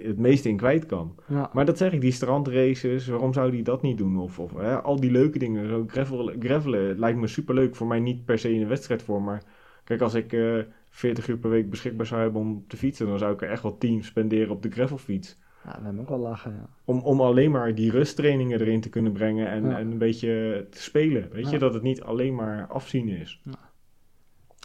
[0.02, 1.14] het meeste in kwijt kan.
[1.28, 4.18] Ja, Maar dat zeg ik, die strandraces, waarom zou hij dat niet doen?
[4.18, 7.76] Of, of hè, al die leuke dingen, zo gravelen, gravelen lijkt me superleuk.
[7.76, 9.42] Voor mij niet per se in een wedstrijd voor, maar
[9.84, 10.58] kijk, als ik eh
[10.90, 13.62] 40 uur per week beschikbaar zou hebben om te fietsen, dan zou ik er echt
[13.62, 15.38] wel 10 spenderen op de gravelfiets.
[15.64, 16.52] ja dat heb ik ook wel lachen.
[16.52, 16.68] Ja.
[16.84, 19.78] Om, om alleen maar die rusttrainingen erin te kunnen brengen en, Ja.
[19.78, 21.28] en een beetje te spelen.
[21.32, 23.42] Weet je, dat het niet alleen maar afzien is.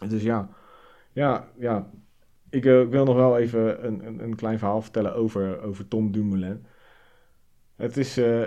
[0.07, 0.49] Dus ja,
[1.11, 1.89] ja, ja.
[2.51, 5.87] Ik, eh, ik wil nog wel even een, een, een klein verhaal vertellen over, over
[5.87, 6.65] Tom Dumoulin.
[7.75, 8.41] Het is, eh,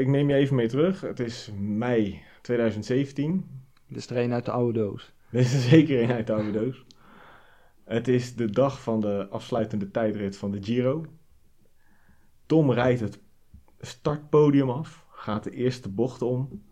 [0.00, 1.00] ik neem je even mee terug.
[1.00, 3.62] Het is mei 2017.
[3.86, 5.12] Dus er een uit de oude doos.
[5.30, 6.84] Dit is er zeker een uit de oude doos.
[7.84, 11.04] Het is de dag van de afsluitende tijdrit van de Giro.
[12.46, 13.20] Tom rijdt het
[13.80, 16.64] startpodium af, gaat de eerste bocht om.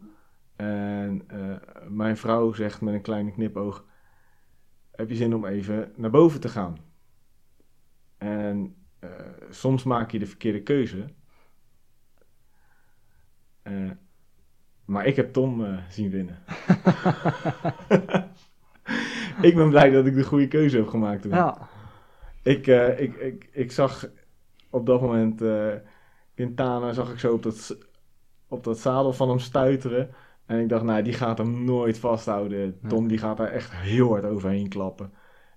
[0.57, 1.57] En eh,
[1.89, 3.85] mijn vrouw zegt met een kleine knipoog:
[4.99, 6.79] Heb je zin om even naar boven te gaan?
[8.17, 9.11] En eh,
[9.51, 11.05] soms maak je de verkeerde keuze.
[13.63, 13.91] Eh,
[14.85, 16.39] maar ik heb Tom eh, zien winnen.
[19.49, 21.31] ik ben blij dat ik de goede keuze heb gemaakt toen.
[21.31, 21.69] Ja,
[22.43, 22.67] Ik,
[22.99, 24.09] ik, ik, ik zag
[24.71, 25.43] op dat moment
[26.35, 27.79] Quintana zag ik zo op dat,
[28.49, 30.11] op dat zadel van hem stuiteren.
[30.49, 32.79] En ik dacht, nou, die gaat hem nooit vasthouden.
[32.87, 35.13] Tom, die gaat daar echt heel hard overheen klappen.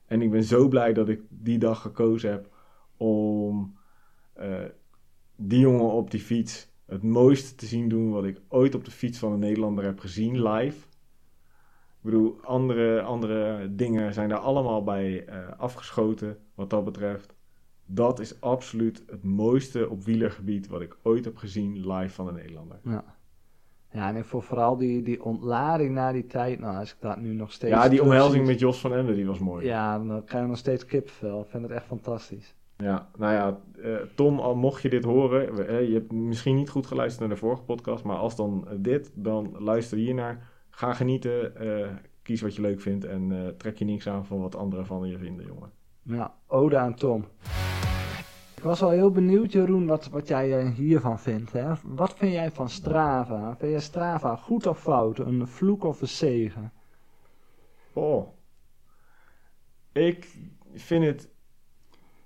[0.05, 2.49] En ik ben zo blij dat ik die dag gekozen heb
[2.97, 3.77] om
[4.33, 4.63] eh,
[5.35, 8.91] die jongen op die fiets het mooiste te zien doen wat ik ooit op de
[8.91, 10.77] fiets van een Nederlander heb gezien live.
[11.97, 17.35] Ik bedoel, andere, andere dingen zijn daar allemaal bij eh, afgeschoten wat dat betreft.
[17.85, 22.33] Dat is absoluut het mooiste op wielergebied wat ik ooit heb gezien live van een
[22.33, 22.79] Nederlander.
[22.83, 23.19] ja.
[23.91, 27.17] Ja, en ik vond vooral die, die ontlading na die tijd, nou, als ik dat
[27.17, 27.73] nu nog steeds...
[27.73, 29.65] Ja, die omhelzing met Jos van Ende, die was mooi.
[29.65, 31.41] Ja, dan krijg je nog steeds kipvel.
[31.41, 32.55] Ik vind het echt fantastisch.
[32.77, 36.69] Ja, nou ja, eh, Tom, al mocht je dit horen, eh, je hebt misschien niet
[36.69, 40.49] goed geluisterd naar de vorige podcast, maar als dan dit, dan luister hiernaar.
[40.69, 41.87] Ga genieten, eh,
[42.21, 45.17] kies wat je leuk vindt en trek je niks aan van wat anderen van je
[45.17, 45.71] vinden, jongen.
[46.03, 47.25] Ja, ode aan Tom.
[48.61, 51.51] Ik was wel heel benieuwd, Jeroen, wat, wat jij eh, hiervan vindt.
[51.51, 51.73] Hè?
[51.83, 53.55] Wat vind jij van Strava?
[53.57, 55.19] Vind jij Strava goed of fout?
[55.19, 56.71] Een vloek of een zegen?
[57.93, 58.27] Oh,
[59.91, 60.27] ik
[60.73, 61.29] vind het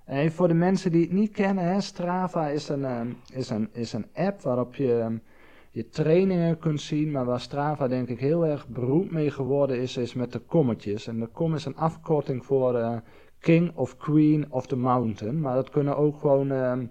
[0.04, 3.68] En voor de mensen die het niet kennen, hè, Strava is een, ehm, is, een,
[3.72, 5.16] is een app waarop je ehm,
[5.70, 7.10] je trainingen kunt zien.
[7.10, 11.06] Maar waar Strava denk ik heel erg beroemd mee geworden is, is met de kommetjes.
[11.06, 12.96] En de kom is een afkorting voor eh,
[13.40, 15.40] King of Queen of the Mountain.
[15.40, 16.86] Maar dat kunnen ook gewoon ehm,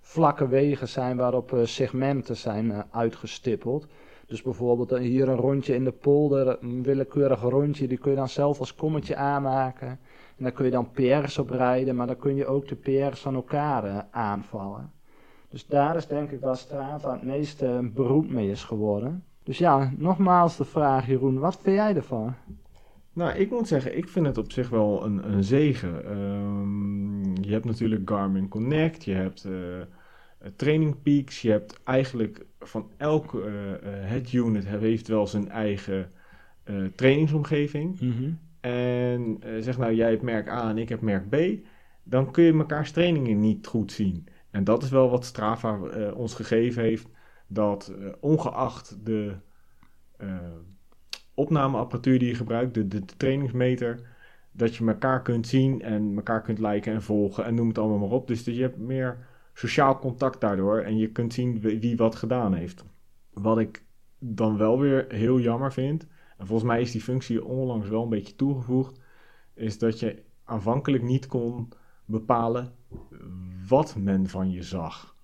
[0.00, 3.86] vlakke wegen zijn waarop eh, segmenten zijn eh, uitgestippeld.
[4.26, 8.16] Dus bijvoorbeeld eh, hier een rondje in de polder, een willekeurig rondje, die kun je
[8.16, 9.88] dan zelf als kommetje aanmaken.
[10.36, 13.20] En daar kun je dan PR's op rijden, maar dan kun je ook de PR's
[13.20, 14.92] van elkaar aanvallen.
[15.50, 19.24] Dus daar is denk ik waar Strava het meest eh, beroemd mee is geworden.
[19.42, 22.34] Dus ja, nogmaals de vraag Jeroen, wat vind jij ervan?
[23.18, 26.04] Nou, ik moet zeggen, ik vind het op zich wel een, een zegen.
[26.04, 29.54] Ehm, je hebt natuurlijk Garmin Connect, je hebt uh,
[30.56, 33.42] Training Peaks, je hebt eigenlijk van elk uh,
[33.82, 36.10] head unit heeft wel zijn eigen
[36.94, 38.00] trainingsomgeving.
[38.00, 38.30] Mhm.
[38.60, 41.36] En zeg nou, jij hebt merk A en ik heb merk B,
[42.02, 44.26] dan kun je mekaars trainingen niet goed zien.
[44.50, 45.78] En dat is wel wat Strava
[46.12, 47.08] ons gegeven heeft,
[47.46, 49.34] dat ongeacht de
[51.38, 54.00] opnameapparatuur die je gebruikt, de, de, trainingsmeter,
[54.52, 57.98] dat je elkaar kunt zien en elkaar kunt liken en volgen en noem het allemaal
[57.98, 58.26] maar op.
[58.26, 62.84] Dus, je hebt meer sociaal contact daardoor en je kunt zien wie, wat gedaan heeft.
[63.32, 63.82] Wat ik
[64.18, 66.06] dan wel weer heel jammer vind,
[66.38, 69.00] en volgens mij is die functie onlangs wel een beetje toegevoegd,
[69.54, 71.68] is dat je aanvankelijk niet kon
[72.04, 72.72] bepalen
[73.68, 75.16] wat men van je zag.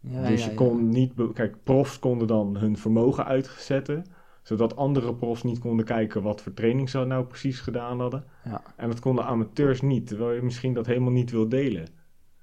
[0.00, 1.12] Ja, dus je kon niet.
[1.32, 4.04] Kijk, profs konden dan hun vermogen uitzetten
[4.44, 8.24] zodat andere profs niet konden kijken wat voor training ze nou precies gedaan hadden.
[8.44, 8.62] Ja.
[8.76, 11.86] En dat konden amateurs niet, terwijl je misschien dat helemaal niet wil delen,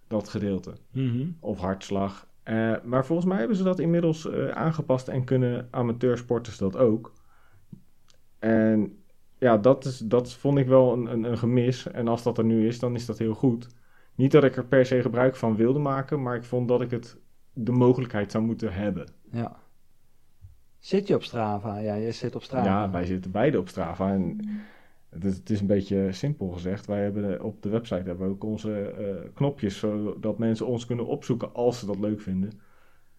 [0.08, 0.74] dat gedeelte.
[0.92, 1.28] Mhm.
[1.40, 2.28] Of hartslag.
[2.46, 7.14] Uh, maar volgens mij hebben ze dat inmiddels uh, aangepast en kunnen amateursporters dat ook.
[8.40, 8.98] En
[9.38, 11.88] ja, dat, is, dat vond ik wel een, een, een gemis.
[11.88, 13.68] En als dat er nu is, dan is dat heel goed.
[14.16, 16.92] Niet dat ik er per se gebruik van wilde maken, maar ik vond dat ik
[16.92, 17.18] het
[17.54, 19.08] de mogelijkheid zou moeten hebben.
[19.32, 19.61] Ja.
[20.82, 21.78] Zit je op Strava?
[21.78, 22.66] Ja, je zit op Strava.
[22.66, 24.12] Ja, wij zitten beide op Strava.
[24.12, 24.40] En
[25.10, 26.86] het is, het is een beetje simpel gezegd.
[26.86, 31.06] Wij hebben op de website hebben we ook onze uh, knopjes, zodat mensen ons kunnen
[31.06, 32.62] opzoeken als ze dat leuk vinden.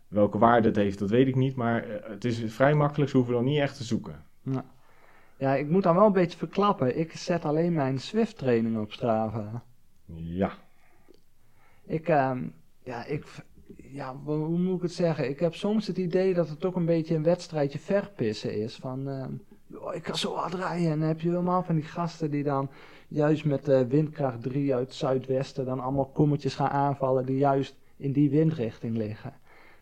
[0.09, 1.57] Welke waarde het heeft, dat weet ik niet.
[1.57, 4.25] Maar uh, het is vrij makkelijk, ze hoeven dan niet echt te zoeken.
[4.42, 4.64] Ja.
[5.37, 6.98] ja, ik moet dan wel een beetje verklappen.
[6.98, 9.64] Ik zet alleen mijn Swift training op Strava.
[10.14, 10.53] Ja.
[11.85, 12.37] Ik, uh,
[12.83, 13.25] ja, ik,
[13.92, 15.28] ja, hoe moet ik het zeggen?
[15.28, 18.76] Ik heb soms het idee dat het ook een beetje een wedstrijdje verpissen is.
[18.76, 20.90] Van, uh, ik kan zo hard rijden.
[20.90, 22.70] En dan heb je helemaal van die gasten die dan
[23.09, 27.76] juist met de windkracht 3 uit het zuidwesten dan allemaal kommetjes gaan aanvallen die juist
[27.96, 29.33] in die windrichting liggen.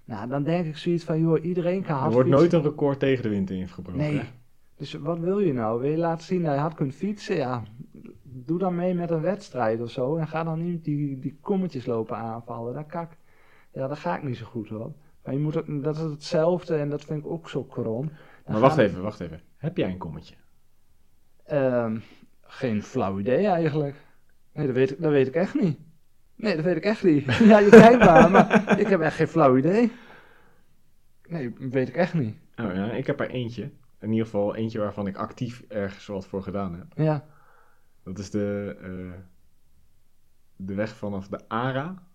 [0.04, 2.98] Nou, dan denk ik zoiets van, joh, iedereen kan hard Er wordt nooit een record
[2.98, 3.96] tegen de wind ingebroken.
[3.96, 4.22] Nee.
[4.76, 5.80] Dus wat wil je nou?
[5.80, 7.36] Wil je laten zien dat je hard kunt fietsen?
[7.36, 7.62] Ja,
[8.22, 10.16] doe dan mee met een wedstrijd of zo.
[10.16, 12.74] En ga dan niet die, die kommetjes lopen aanvallen.
[12.74, 13.18] Dat kan ik
[13.72, 14.96] ja, daar ga ik niet zo goed op.
[15.24, 18.10] Maar je moet het, dat is hetzelfde en dat vind ik ook zo krom.
[18.46, 19.40] maar wacht even, wacht even.
[19.56, 20.34] Heb jij een kommetje?
[21.44, 21.98] Ehm,
[22.42, 23.96] geen flauw idee eigenlijk.
[24.52, 25.78] Nee, dat weet, ik, dat weet ik echt niet.
[26.34, 27.24] Nee, dat weet ik echt niet.
[27.50, 29.92] ja, je kijkt maar, maar ik heb echt geen flauw idee.
[31.28, 32.36] Nee, dat weet ik echt niet.
[32.56, 33.70] Oh ja, ik heb er eentje.
[34.00, 36.86] In ieder geval eentje waarvan ik actief ergens wat voor gedaan heb.
[36.94, 37.24] Ja.
[38.04, 39.12] Dat is de, uh,
[40.56, 42.09] de weg vanaf de ARA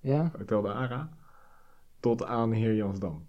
[0.00, 0.30] ja.
[0.38, 1.10] Hotel de Ara,
[2.00, 3.26] tot aan Heer Jansdam.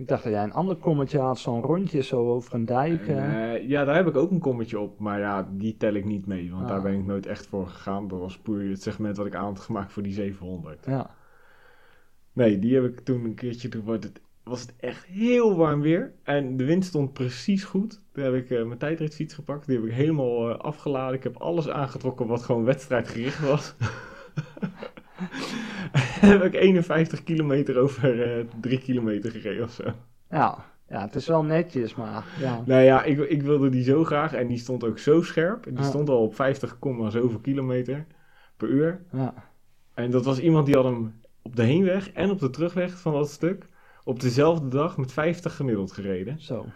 [0.00, 3.08] Ik dacht dat jij een ander kommetje had, zo'n rondje zo over een dijk.
[3.08, 6.26] Uh, ja, daar heb ik ook een kommetje op, maar ja, die tel ik niet
[6.26, 6.82] mee, want daar ah.
[6.82, 8.08] ben ik nooit echt voor gegaan.
[8.08, 10.86] Dat was puur het segment wat ik aan had gemaakt voor die 700.
[10.86, 11.10] Ja.
[12.32, 15.80] Nee, die heb ik toen een keertje, toen was het, was het echt heel warm
[15.80, 18.00] weer en de wind stond precies goed.
[18.12, 21.16] Toen heb ik uh, mijn tijdritfiets gepakt, die heb ik helemaal uh, afgeladen.
[21.16, 23.74] Ik heb alles aangetrokken wat gewoon wedstrijdgericht was.
[26.30, 29.84] heb ik 51 kilometer over uh, 3 kilometer gereden of zo.
[30.30, 32.62] Ja, ja, het is wel netjes, maar ja.
[32.66, 35.66] Nou ja, ik, ik wilde die zo graag en die stond ook zo scherp.
[35.70, 36.76] Die stond al op 50,
[37.08, 38.06] zoveel kilometer
[38.56, 39.00] per uur.
[39.12, 39.34] Ja.
[39.94, 43.12] En dat was iemand die had hem op de heenweg en op de terugweg van
[43.12, 43.68] dat stuk
[44.04, 46.40] op dezelfde dag met 50 gemiddeld gereden.
[46.40, 46.66] Zo.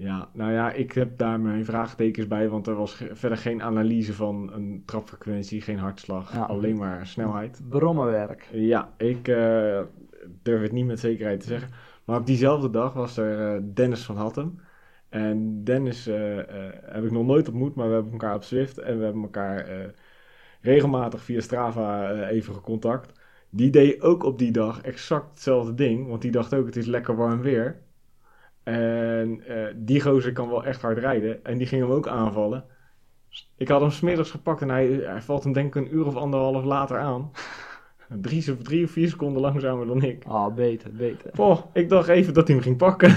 [0.00, 4.12] Ja, nou ja, ik heb daar mijn vraagtekens bij, want er was verder geen analyse
[4.12, 7.62] van een trapfrequentie, geen hartslag, alleen maar snelheid.
[7.68, 8.48] Brommenwerk.
[8.52, 9.80] Ja, ik uh,
[10.42, 11.70] durf het niet met zekerheid te zeggen.
[12.04, 14.60] Maar op diezelfde dag was er uh, Dennis van Hattem.
[15.08, 16.36] En Dennis uh,
[16.82, 19.68] heb ik nog nooit ontmoet, maar we hebben elkaar op Zwift en we hebben elkaar
[20.60, 23.20] regelmatig via Strava even gecontact.
[23.50, 26.86] Die deed ook op die dag exact hetzelfde ding, want die dacht ook het is
[26.86, 27.88] lekker warm weer.
[28.70, 31.44] En uh, die gozer kan wel echt hard rijden.
[31.44, 32.64] En die ging hem ook aanvallen.
[33.56, 36.16] Ik had hem smiddags gepakt en hij, hij valt hem denk ik een uur of
[36.16, 37.30] anderhalf later aan.
[38.20, 40.24] Drie, drie of vier seconden langzamer dan ik.
[40.26, 41.30] Ah, oh, beter, beter.
[41.30, 43.10] Poh, ik dacht even dat hij hem ging pakken.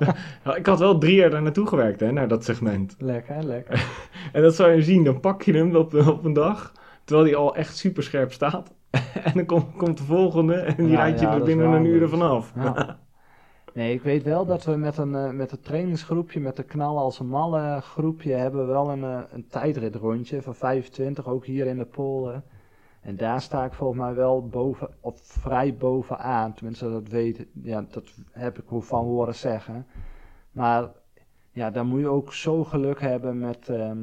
[0.60, 2.96] ik had wel drie jaar daar naartoe gewerkt, hè, naar dat segment.
[2.98, 3.86] Lekker, lekker.
[4.32, 6.72] en dat zou je zien, dan pak je hem op, op een dag,
[7.04, 8.74] terwijl hij al echt super scherp staat.
[9.24, 12.22] en dan komt, komt de volgende en die rijdt je er binnen een uur ervan
[12.22, 12.52] af.
[12.56, 12.99] Ja.
[13.74, 16.98] Nee, ik weet wel dat we met een, uh, met een trainingsgroepje, met de knal
[16.98, 21.66] als een malle groepje, hebben we wel een, uh, een tijdritrondje van 25, ook hier
[21.66, 22.44] in de Polen.
[23.00, 26.54] En daar sta ik volgens mij wel boven, of vrij bovenaan.
[26.54, 29.86] Tenminste, dat weet ja, dat heb ik van horen zeggen.
[30.50, 30.88] Maar
[31.52, 33.98] ja, dan moet je ook zo geluk hebben met, ehm,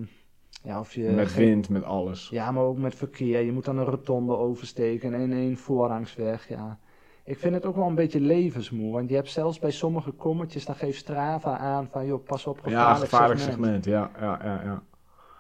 [0.63, 1.09] ja, of je...
[1.09, 2.29] met geen- wind, met alles.
[2.29, 3.41] Ja, maar ook met verkeer.
[3.41, 6.79] Je moet dan een rotonde oversteken en één voorrangsweg, ja.
[7.27, 10.65] Ik vind het ook wel een beetje levensmoe, want je hebt zelfs bij sommige kommetjes,
[10.65, 13.83] dan geeft Strava aan van, joh, pas op, Ja, gevaarlijk, gevaarlijk segment.
[13.83, 13.85] segment.
[13.85, 14.83] Ja, ja, ja, ja.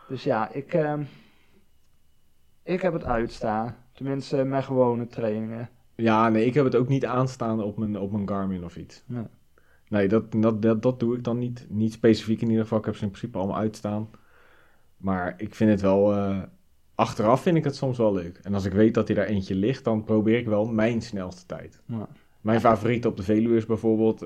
[0.07, 1.03] Dus ja, ik, ehm,
[2.63, 3.75] ik heb het uitstaan.
[3.93, 5.69] Tenminste, mijn gewone trainingen.
[5.95, 9.03] Ja, nee, ik heb het ook niet aanstaan op mijn, op mijn Garmin of iets.
[9.05, 9.25] Nee.
[9.89, 11.65] Nee, dat, dat, dat, dat doe ik dan niet.
[11.69, 12.77] Niet specifiek in ieder geval.
[12.79, 14.09] Ik heb ze in principe allemaal uitstaan.
[14.97, 16.13] Maar ik vind het wel...
[16.13, 16.41] eh,
[16.97, 18.39] achteraf vind ik het soms wel leuk.
[18.43, 21.45] En als ik weet dat hij daar eentje ligt, dan probeer ik wel mijn snelste
[21.45, 21.81] tijd.
[21.85, 22.07] Ja.
[22.41, 24.25] Mijn favoriet op de Veluwe is bijvoorbeeld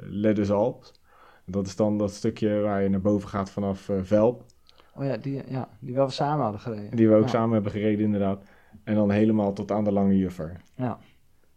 [0.00, 0.92] Leddes Alps.
[1.46, 4.44] Dat is dan dat stukje waar je naar boven gaat vanaf eh, Velp.
[4.94, 6.96] Oh ja, die, ja, die wel we samen hadden gereden.
[6.96, 7.28] Die we ook Ja.
[7.28, 8.42] samen hebben gereden inderdaad.
[8.84, 10.60] En dan helemaal tot aan de Lange Juffer.
[10.74, 10.98] Ja.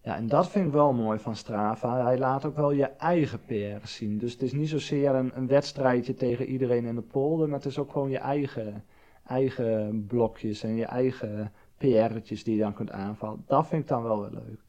[0.02, 2.04] ja, en dat vind ik wel mooi van Strava.
[2.04, 4.18] Hij laat ook wel je eigen PR zien.
[4.18, 7.68] Dus het is niet zozeer een, een wedstrijdje tegen iedereen in de polder, maar het
[7.68, 8.84] is ook gewoon je eigen,
[9.28, 13.44] eigen blokjes en je eigen PR'tjes die je dan kunt aanvallen.
[13.48, 14.60] Dat vind ik dan wel weer leuk.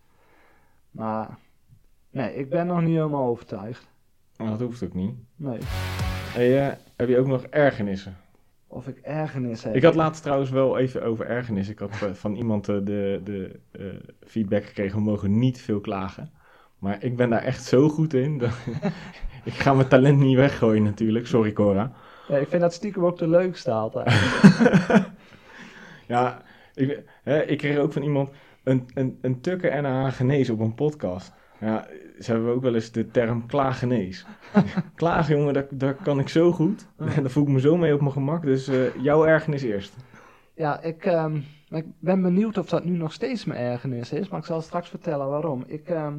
[0.91, 1.39] Maar
[2.11, 3.87] nee, ik ben nog niet helemaal overtuigd.
[4.37, 5.15] Maar dat hoeft ook niet.
[5.37, 5.59] Nee.
[6.33, 8.17] Hey, eh, heb je ook nog ergernissen?
[8.67, 9.75] Of ik ergernis heb.
[9.75, 11.69] Ik had laatst trouwens wel even over ergernis.
[11.69, 13.61] Ik had eh, van iemand eh, de, de
[14.27, 16.31] feedback gekregen, we mogen niet veel klagen.
[16.79, 18.39] Maar ik ben daar echt zo goed in.
[18.39, 18.59] dat-
[19.45, 21.27] ik ga mijn talent niet weggooien natuurlijk.
[21.27, 21.93] Sorry Cora.
[22.29, 24.13] Ja, ik vind dat stiekem ook de leukste altijd.
[26.07, 26.43] Ja,
[26.75, 28.31] ik, hè, ik kreeg ook van iemand
[28.63, 31.33] een, een, een tukker en een hagenees op een podcast.
[31.61, 31.87] Ja,
[32.19, 34.27] ze hebben ook wel eens de term klaaggenees.
[34.95, 36.87] Klagen, jongen, daar, daar kan ik zo goed.
[36.97, 38.43] Daar voel ik me zo mee op mijn gemak.
[38.43, 39.97] Dus eh, jouw ergernis eerst.
[40.55, 41.37] Ja, ik, ehm,
[41.69, 44.89] ik ben benieuwd of dat nu nog steeds mijn ergernis is, maar ik zal straks
[44.89, 45.65] vertellen waarom.
[45.67, 46.19] Ik, ehm,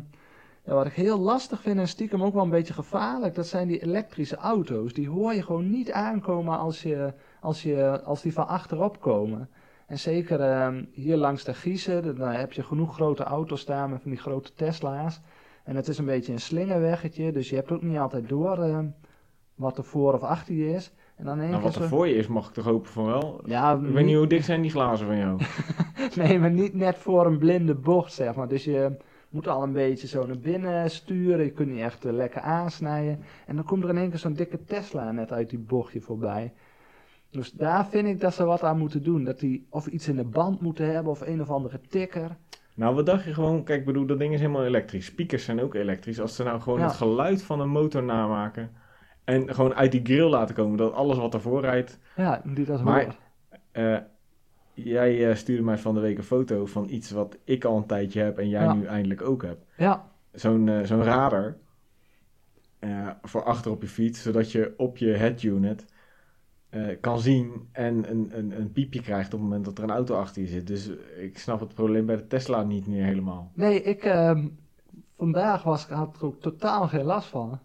[0.66, 3.68] ja, wat ik heel lastig vind en stiekem ook wel een beetje gevaarlijk, dat zijn
[3.68, 4.94] die elektrische auto's.
[4.94, 9.50] Die hoor je gewoon niet aankomen als, je, als, je, als die van achterop komen.
[9.88, 14.02] En zeker ehm, hier langs de Giezen, dan heb je genoeg grote auto's staan met
[14.02, 15.22] van die grote Tesla's.
[15.64, 18.86] En het is een beetje een slingerweggetje, dus je hebt ook niet altijd door ehm,
[19.56, 20.92] wat er voor of achter je is.
[21.16, 23.42] En dan Nou, wat er voor je is, mag ik toch hopen van wel.
[23.46, 25.40] Ja, Ik weet niet hoe dik zijn die glazen van jou.
[26.16, 28.48] Nee, maar niet net voor een blinde bocht, zeg maar.
[28.48, 28.98] Dus je
[29.36, 31.46] moet al een beetje zo naar binnen sturen.
[31.46, 33.20] Je kunt niet echt eh, lekker aansnijden.
[33.48, 36.54] En dan komt er in één keer zo'n dikke Tesla net uit die bochtje voorbij.
[37.32, 39.24] Dus daar vind ik dat ze wat aan moeten doen.
[39.24, 42.38] Dat die of iets in de band moeten hebben of een of andere tikker.
[42.76, 43.64] Nou, wat dacht je gewoon?
[43.64, 45.06] Kijk, bedoel, dat ding is helemaal elektrisch.
[45.06, 46.20] Speakers zijn ook elektrisch.
[46.20, 46.86] Als ze nou gewoon Ja.
[46.86, 48.72] het geluid van een motor namaken.
[49.24, 50.78] En gewoon uit die grill laten komen.
[50.78, 52.00] Dat alles wat ervoor rijdt.
[52.16, 53.18] Ja, die dat Maar- hoort.
[53.72, 53.98] Eh,
[54.76, 57.86] jij eh, stuurde mij van de week een foto van iets wat ik al een
[57.86, 58.38] tijdje heb.
[58.38, 58.74] En jij Ja.
[58.74, 59.66] nu eindelijk ook hebt.
[59.78, 61.56] Ja, Zo'n eh, zo'n radar.
[62.80, 64.22] eh, voor achter op je fiets.
[64.22, 65.86] Zodat je op je head unit
[67.02, 67.68] kan zien.
[67.72, 70.48] En een, een, een piepje krijgt op het moment dat er een auto achter je
[70.48, 70.68] zit.
[70.68, 73.52] Dus ik snap het probleem bij de Tesla niet meer helemaal.
[73.54, 74.04] nee, ik...
[74.04, 74.48] ehm,
[75.18, 77.60] vandaag was, had ik er ook totaal geen last van.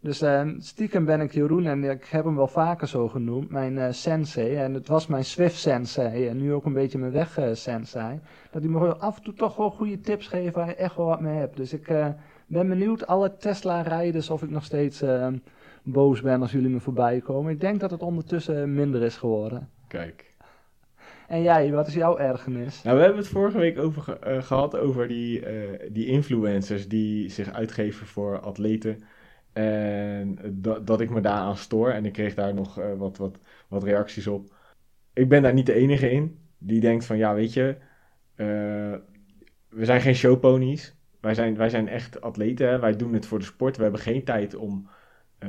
[0.00, 3.78] Dus ehm, stiekem ben ik Jeroen en ik heb hem wel vaker zo genoemd, mijn
[3.78, 4.54] eh, sensei.
[4.56, 8.20] En het was mijn Swift sensei en nu ook een beetje mijn weg eh, sensei.
[8.50, 11.06] Dat hij me af en toe toch wel goede tips geeft waar je echt wel
[11.06, 11.56] wat mee hebt.
[11.56, 12.06] Dus ik eh,
[12.46, 15.28] ben benieuwd, alle Tesla-rijders, of ik nog steeds eh,
[15.82, 17.52] boos ben als jullie me voorbij komen.
[17.52, 19.68] Ik denk dat het ondertussen minder is geworden.
[19.88, 20.26] Kijk.
[21.28, 22.82] En jij, wat is jouw ergernis?
[22.82, 26.88] Nou, we hebben het vorige week over ge- eh, gehad over die, eh, die influencers
[26.88, 29.02] die zich uitgeven voor atleten.
[29.58, 31.90] En dat, dat ik me daaraan stoor.
[31.90, 34.54] En ik kreeg daar nog eh, wat, wat, wat reacties op.
[35.12, 36.38] Ik ben daar niet de enige in.
[36.58, 37.76] Die denkt van, ja, weet je,
[38.34, 38.46] eh,
[39.68, 40.96] we zijn geen showponies.
[41.20, 42.68] Wij zijn, wij zijn echt atleten.
[42.68, 42.78] Hè?
[42.78, 43.76] Wij doen het voor de sport.
[43.76, 44.88] We hebben geen tijd om
[45.38, 45.48] eh,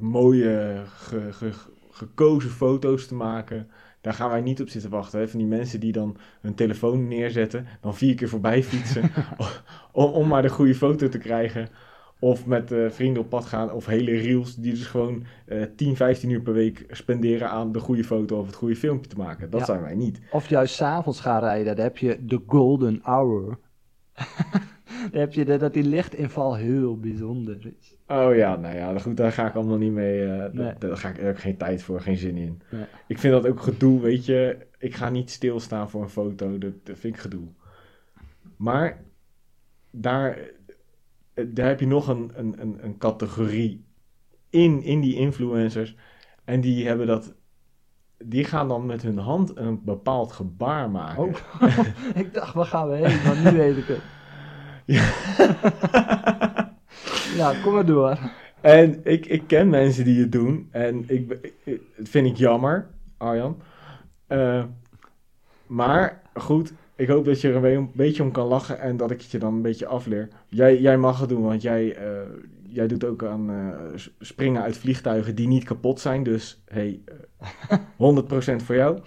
[0.00, 3.70] mooie, ge- ge- gekozen foto's te maken.
[4.00, 5.20] Daar gaan wij niet op zitten wachten.
[5.20, 5.28] Hè?
[5.28, 9.10] Van die mensen die dan hun telefoon neerzetten, dan vier keer voorbij fietsen
[9.92, 11.68] om, om maar de goede foto te krijgen.
[12.20, 13.72] Of met eh, vrienden op pad gaan.
[13.72, 17.78] Of hele reels die dus gewoon eh 10, 15 uur per week spenderen aan de
[17.80, 19.50] goede foto of het goede filmpje te maken.
[19.50, 19.66] Dat Ja.
[19.66, 20.20] zijn wij niet.
[20.32, 23.58] Of juist s'avonds gaan rijden, dan heb je de golden hour.
[25.10, 27.96] dan heb je de, dat die lichtinval heel bijzonder is.
[28.06, 30.24] Oh ja, nou ja, goed, daar ga ik allemaal niet mee.
[30.24, 30.72] eh, Nee.
[30.78, 32.60] Daar, ga ik, daar heb ik geen tijd voor, geen zin in.
[32.70, 32.84] Nee.
[33.06, 34.66] Ik vind dat ook gedoe, weet je.
[34.78, 37.46] Ik ga niet stilstaan voor een foto, dat, dat vind ik gedoe.
[38.56, 39.00] Maar
[39.90, 40.38] daar,
[41.46, 43.84] daar heb je nog een, een, een, een categorie
[44.50, 45.96] in, in die influencers.
[46.44, 47.34] En die hebben dat.
[48.24, 51.22] Die gaan dan met hun hand een bepaald gebaar maken.
[51.22, 51.34] Oh,
[52.22, 53.22] ik dacht, waar gaan we heen?
[53.24, 54.00] Maar nu weet ik het.
[54.88, 55.10] Ja.
[57.36, 58.18] Ja, kom maar door.
[58.60, 60.68] En ik, ik ken mensen die het doen.
[60.70, 61.52] En ik-
[61.96, 63.60] dat vind ik jammer, Arjan.
[64.26, 64.64] Eh,
[65.66, 68.96] maar goed, ik hoop dat je er een be- een beetje om kan lachen en
[68.96, 70.28] dat ik het je dan een beetje afleer.
[70.48, 72.04] Jij, jij mag het doen, want jij, eh,
[72.68, 76.22] jij doet ook aan eh, springen uit vliegtuigen die niet kapot zijn.
[76.22, 77.00] Dus hey,
[77.68, 77.78] eh
[78.60, 78.98] 100% voor jou.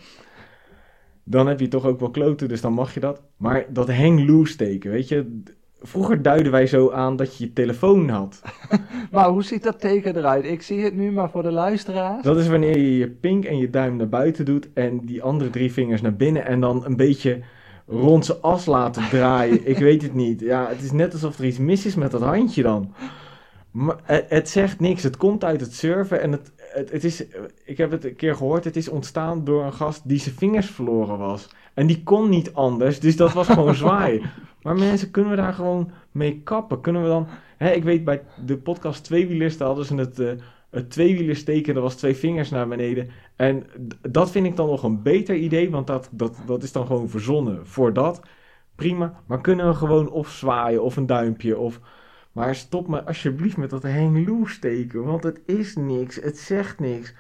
[1.23, 3.21] Dan heb je toch ook wel kloten, dus dan mag je dat.
[3.37, 5.41] Maar dat hang loose teken, weet je.
[5.83, 8.41] Vroeger duiden wij zo aan dat je je telefoon had.
[9.11, 10.45] Maar hoe ziet dat teken eruit?
[10.45, 12.23] Ik zie het nu, maar voor de luisteraars.
[12.23, 15.49] Dat is wanneer je je pink en je duim naar buiten doet en die andere
[15.49, 17.39] drie vingers naar binnen en dan een beetje
[17.87, 19.67] rond zijn as laten draaien.
[19.67, 20.39] Ik weet het niet.
[20.39, 22.93] Ja, het is net alsof er iets mis is met dat handje dan.
[23.71, 25.03] Maar het, het zegt niks.
[25.03, 27.23] Het komt uit het surfen en het, het, het is,
[27.65, 30.69] ik heb het een keer gehoord, het is ontstaan door een gast die zijn vingers
[30.69, 31.49] verloren was.
[31.73, 34.21] En die kon niet anders, dus dat was gewoon zwaaien.
[34.61, 36.81] Maar mensen, kunnen we daar gewoon mee kappen?
[36.81, 37.27] Kunnen we dan...
[37.57, 40.19] Hè, ik weet bij de podcast Tweewielers, daar hadden ze het...
[40.19, 40.31] eh,
[40.71, 43.09] het tweewielersteken, er was twee vingers naar beneden.
[43.41, 43.65] En
[44.01, 47.09] dat vind ik dan nog een beter idee, want dat, dat, dat is dan gewoon
[47.09, 48.21] verzonnen voor dat.
[48.75, 51.79] Prima, maar kunnen we gewoon of zwaaien of een duimpje of...
[52.31, 56.79] Maar stop me alsjeblieft met dat hang loose teken, want het is niks, het zegt
[56.79, 57.13] niks.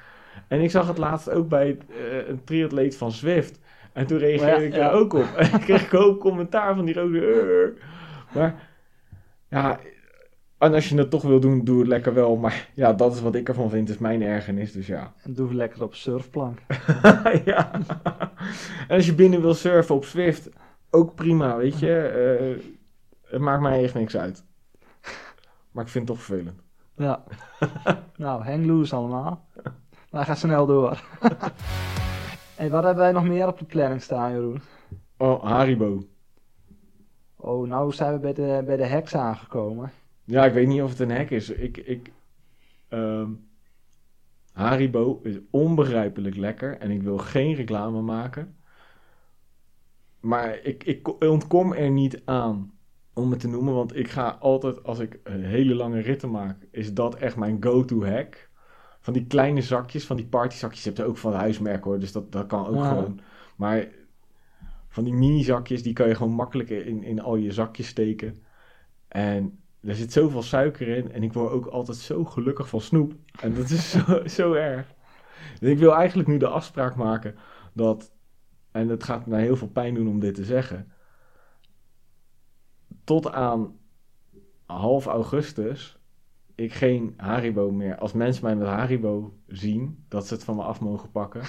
[0.47, 3.59] En ik zag het laatst ook bij eh, een triatleet van Zwift.
[3.93, 4.89] En toen reageerde Ja, ik ja.
[4.89, 5.27] er ook op.
[5.37, 7.19] En ik kreeg ik ook commentaar van die rode...
[7.19, 8.69] "Eh." Maar
[9.49, 9.79] ja,
[10.61, 12.35] en als je het toch wil doen, doe het lekker wel.
[12.35, 14.71] Maar ja, dat is wat ik ervan vind, is mijn ergernis.
[14.71, 15.13] Dus ja.
[15.23, 16.59] En doe lekker op surfplank.
[17.45, 17.71] ja.
[18.87, 20.49] En als je binnen wil surfen op Swift,
[20.89, 21.97] ook prima, weet je.
[21.97, 22.71] Eh,
[23.31, 24.43] het maakt mij echt niks uit.
[25.71, 26.61] Maar ik vind het toch vervelend.
[26.95, 27.23] Ja.
[28.17, 29.47] nou, hang loose allemaal.
[30.09, 31.03] Maar ga snel door.
[32.55, 34.61] hey, wat hebben wij nog meer op de planning staan, Jeroen?
[35.17, 36.03] Oh, Haribo.
[37.35, 39.91] Oh, nou zijn we bij de, bij de heks aangekomen.
[40.31, 41.49] Ja, ik weet niet of het een hek is.
[41.49, 42.11] Ik, ik,
[42.87, 43.29] ehm,
[44.53, 48.55] Haribo is onbegrijpelijk lekker en ik wil geen reclame maken.
[50.19, 52.71] Maar ik, ik ontkom er niet aan
[53.13, 56.67] om het te noemen, want ik ga altijd, als ik een hele lange ritten maak,
[56.71, 58.49] is dat echt mijn go-to hack.
[58.99, 62.11] Van die kleine zakjes, van die partyzakjes, je hebt er ook van huismerk hoor, dus
[62.11, 62.87] dat, dat kan ook Ja.
[62.87, 63.19] gewoon.
[63.55, 63.87] Maar
[64.87, 68.43] van die mini zakjes, die kan je gewoon makkelijk in, in al je zakjes steken.
[69.07, 73.13] En er zit zoveel suiker in en ik word ook altijd zo gelukkig van snoep.
[73.41, 74.93] En dat is zo, zo erg.
[75.59, 77.35] Dus ik wil eigenlijk nu de afspraak maken
[77.73, 78.11] dat,
[78.71, 80.91] en het gaat mij heel veel pijn doen om dit te zeggen,
[83.03, 83.79] tot aan
[84.65, 86.01] half augustus
[86.55, 90.63] ik geen Haribo meer, als mensen mij met Haribo zien, dat ze het van me
[90.63, 91.41] af mogen pakken.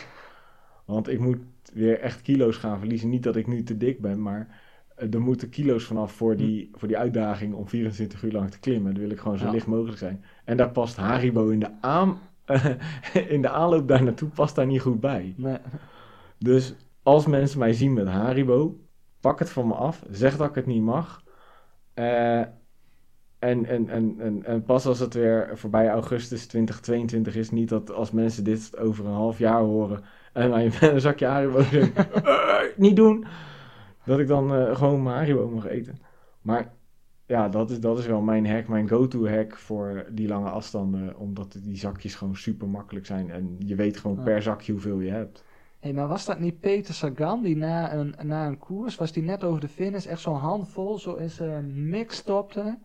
[0.85, 1.39] Want ik moet
[1.73, 3.09] weer echt kilo's gaan verliezen.
[3.09, 4.62] Niet dat ik nu te dik ben, maar
[5.11, 8.93] er moeten kilo's vanaf voor die, voor die uitdaging om 24 uur lang te klimmen.
[8.93, 9.51] Dan wil ik gewoon zo Ja.
[9.51, 10.25] licht mogelijk zijn.
[10.45, 12.19] En daar past Haribo in de, aan,
[13.29, 15.35] in de aanloop daar naartoe past daar niet goed bij.
[15.37, 15.59] Nee.
[16.39, 18.81] Dus als mensen mij zien met Haribo,
[19.21, 20.03] pak het van me af.
[20.11, 21.23] Zeg dat ik het niet mag.
[21.95, 22.39] Eh,
[23.39, 27.93] en, en, en, en, en pas als het weer voorbij augustus 2022 is, niet dat
[27.93, 32.59] als mensen dit over een half jaar horen en mij een zakje Haribo zeggen, "Eh,
[32.77, 33.27] niet doen,
[34.05, 35.99] dat ik dan eh, gewoon mijn Haribo mag eten.
[36.41, 36.73] Maar
[37.27, 41.17] ja, dat is, dat is wel mijn hack, mijn go-to hack voor die lange afstanden,
[41.19, 44.23] omdat die zakjes gewoon super makkelijk zijn en je weet gewoon Ja.
[44.23, 45.45] per zakje hoeveel je hebt.
[45.81, 49.23] Hey, maar was dat niet Peter Sagan die na een, na een koers, was die
[49.23, 52.79] net over de finish, echt zo'n handvol zo in zijn mix stopte?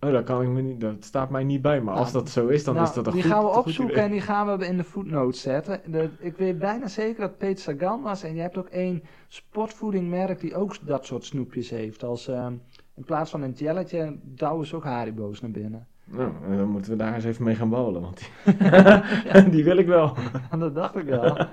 [0.00, 1.80] Oh, dat kan ik me niet, dat staat mij niet bij.
[1.80, 3.50] Maar als Nou, dat zo is, dan nou, is dat een die goed gaan we
[3.50, 5.80] opzoeken en die gaan we in de footnotes zetten.
[5.86, 10.40] De, ik weet bijna zeker dat Peter Sagan was en je hebt ook één sportvoedingmerk
[10.40, 12.04] die ook dat soort snoepjes heeft.
[12.04, 12.52] Als, ehm,
[12.94, 15.86] in plaats van een jelletje douwen ze ook Haribo's naar binnen.
[16.04, 19.76] Nou, eh, dan moeten we daar eens even mee gaan bouwen, want die, die wil
[19.76, 20.16] ik wel.
[20.58, 21.36] dat dacht ik wel.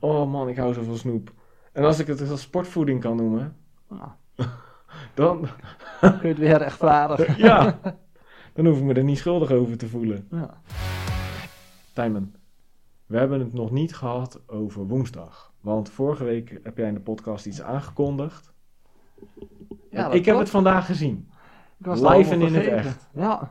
[0.00, 1.32] Oh man, ik hou zo van snoep.
[1.72, 3.56] En als ik het als sportvoeding kan noemen,
[3.88, 4.08] Nou,
[5.14, 5.48] dan,
[6.00, 7.38] kun je het weer rechtvaardigen.
[7.48, 7.78] ja,
[8.52, 10.26] dan hoef ik me er niet schuldig over te voelen.
[10.30, 10.60] Ja.
[11.92, 12.34] Tijmen,
[13.06, 15.52] we hebben het nog niet gehad over woensdag.
[15.60, 18.52] Want vorige week heb jij in de podcast iets aangekondigd.
[19.90, 20.38] Ja, ik heb klopt.
[20.38, 21.28] het vandaag gezien.
[21.78, 23.08] Ik was Live en in het echt.
[23.14, 23.50] Ja.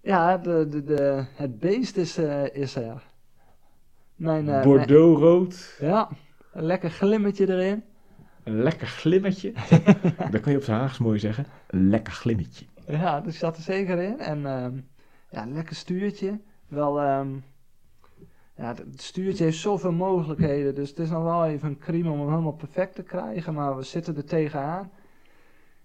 [0.00, 3.02] Ja, de, de, de, het beest is, eh, is er.
[4.14, 6.08] Mijn, eh, Bordeaux-rood, mijn- ja,
[6.52, 7.84] een lekker glimmetje erin.
[8.48, 9.52] Een lekker glimmetje.
[10.30, 11.46] Dat kan je op zijn Haags mooi zeggen.
[11.66, 12.66] Een lekker glimmetje.
[12.86, 14.18] Ja, dus zat er zeker in.
[14.18, 14.80] En ehm,
[15.30, 16.40] ja, een lekker stuurtje.
[16.68, 17.28] Wel, ehm,
[18.56, 20.74] ja, het het stuurtje heeft zoveel mogelijkheden.
[20.74, 23.54] Dus het is nog wel even een crime om hem helemaal perfect te krijgen.
[23.54, 24.90] Maar we zitten er tegenaan.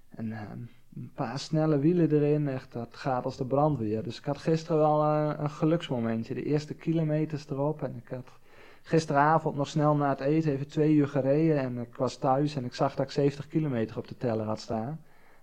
[0.09, 0.59] En ehm,
[0.95, 2.47] een paar snelle wielen erin.
[2.47, 4.03] Echt, dat gaat als de brandweer.
[4.03, 6.33] Dus ik had gisteren wel eh, een geluksmomentje.
[6.33, 7.83] De eerste kilometers erop.
[7.83, 8.39] En ik had
[8.83, 11.57] gisteravond nog snel na het eten even twee uur gereden.
[11.57, 14.59] En ik was thuis en ik zag dat ik 70 kilometer op de teller had
[14.59, 14.99] staan.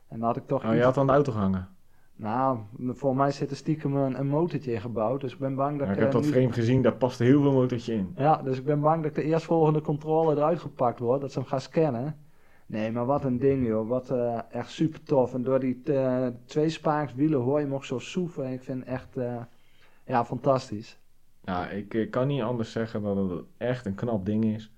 [0.09, 1.69] En dan had ik toch Oh, je had aan de auto gehangen.
[2.17, 5.21] Nou, voor mij zit er stiekem een, een motortje ingebouwd.
[5.21, 5.93] Dus ik ben bang dat ik...
[5.93, 8.13] ik heb eh, dat nu- frame gezien, daar past heel veel motortje in.
[8.17, 11.21] Ja, dus ik ben bang dat de eerstvolgende controle eruit gepakt wordt.
[11.21, 12.17] Dat ze hem gaan scannen.
[12.67, 13.89] Nee, maar wat een ding joh.
[13.89, 15.35] Wat eh, echt super tof.
[15.35, 18.53] En door die eh, twee spaaks wielen hoor je hem ook zo soeven.
[18.53, 19.17] Ik vind het echt
[20.05, 21.00] ja, fantastisch.
[21.43, 24.73] Ja, ik, kan niet anders zeggen dan dat het echt een knap ding is.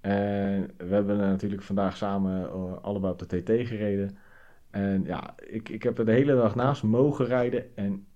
[0.00, 4.16] En we hebben natuurlijk vandaag samen eh, allebei op de TT gereden.
[4.70, 7.76] En ja, ik, ik heb er de hele dag naast mogen rijden.
[7.76, 8.06] En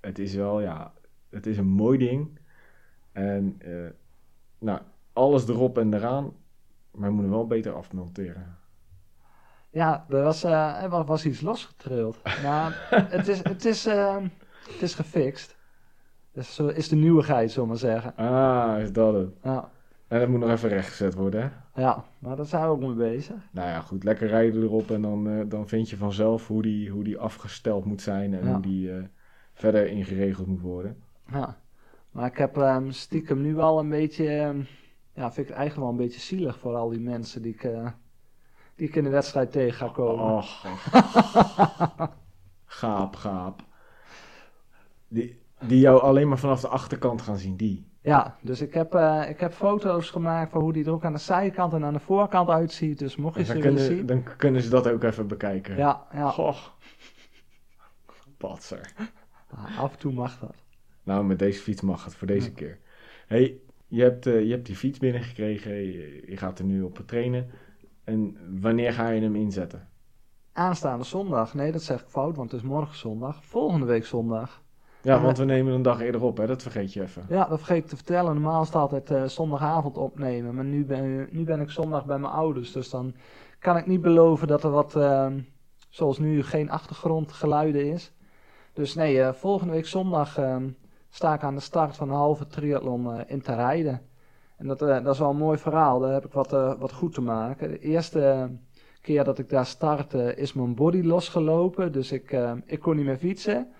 [0.00, 0.92] het is wel, ja,
[1.30, 2.38] het is een mooi ding.
[3.12, 3.90] En eh,
[4.58, 4.80] nou,
[5.12, 6.32] alles erop en eraan.
[6.90, 8.58] Maar we moeten wel beter afmonteren.
[9.70, 12.22] Ja, er was, eh, er wa- was iets losgetrild.
[12.42, 12.86] Maar
[13.16, 15.55] het is, het, is, het is gefixt.
[16.36, 18.16] Dus zo is de nieuwigheid, zullen we maar zeggen.
[18.16, 19.28] Ah, is dat het.
[19.42, 19.70] Ja,
[20.08, 21.80] En dat moet nog even rechtgezet worden, hè?
[21.82, 23.36] ja, maar daar zijn we ook mee bezig.
[23.50, 26.90] Nou ja, goed, lekker rijden erop en dan, eh, dan vind je vanzelf hoe die,
[26.90, 28.52] hoe die afgesteld moet zijn en Ja.
[28.52, 29.02] hoe die eh,
[29.52, 31.02] verder ingeregeld moet worden.
[31.32, 31.56] Ja.
[32.10, 34.58] Maar ik heb ehm, stiekem nu wel een beetje, ehm,
[35.12, 37.64] ja, vind ik het eigenlijk wel een beetje zielig voor al die mensen die ik,
[37.64, 37.86] eh,
[38.74, 40.36] die ik in de wedstrijd tegen ga komen.
[40.36, 40.64] Och,
[42.64, 43.62] gaap, gaap.
[45.08, 47.86] Die, die jou alleen maar vanaf de achterkant gaan zien, die.
[48.00, 51.12] Ja, dus ik heb, eh, ik heb foto's gemaakt van hoe die er ook aan
[51.12, 52.98] de zijkant en aan de voorkant uitziet.
[52.98, 54.06] Dus mocht je ze willen kunnen, zien.
[54.06, 55.76] dan kunnen ze dat ook even bekijken.
[55.76, 56.30] Ja, ja.
[56.30, 56.56] Goh.
[58.36, 58.92] Patser.
[59.50, 60.54] Ah, af en toe mag dat.
[61.02, 62.54] Nou, met deze fiets mag het voor deze Ja.
[62.54, 62.78] keer.
[63.26, 65.72] hey, je, hebt, eh, je hebt die fiets binnengekregen.
[65.72, 67.50] Je, je gaat er nu op trainen.
[68.04, 69.88] En wanneer ga je hem inzetten?
[70.52, 73.44] Aanstaande zondag, nee dat zeg ik fout, want het is morgen zondag.
[73.44, 74.62] Volgende week zondag.
[75.06, 76.46] Ja, want we nemen een dag eerder op, hè?
[76.46, 77.24] Dat vergeet je even.
[77.28, 78.34] Ja, dat vergeet ik te vertellen.
[78.34, 80.54] Normaal is het altijd eh, zondagavond opnemen.
[80.54, 82.72] Maar nu ben, nu ben ik zondag bij mijn ouders.
[82.72, 83.14] Dus dan
[83.58, 85.40] kan ik niet beloven dat er wat, ehm,
[85.88, 88.12] zoals nu, geen achtergrondgeluiden is.
[88.72, 90.68] Dus nee, eh, volgende week zondag ehm,
[91.08, 94.00] sta ik aan de start van een halve triathlon eh, in te rijden.
[94.56, 95.98] En dat, dat is wel een mooi verhaal.
[95.98, 97.68] Daar heb ik wat, wat goed te maken.
[97.68, 98.50] De eerste
[99.00, 101.92] keer dat ik daar startte is mijn body losgelopen.
[101.92, 103.72] Dus ik, ik kon niet meer fietsen.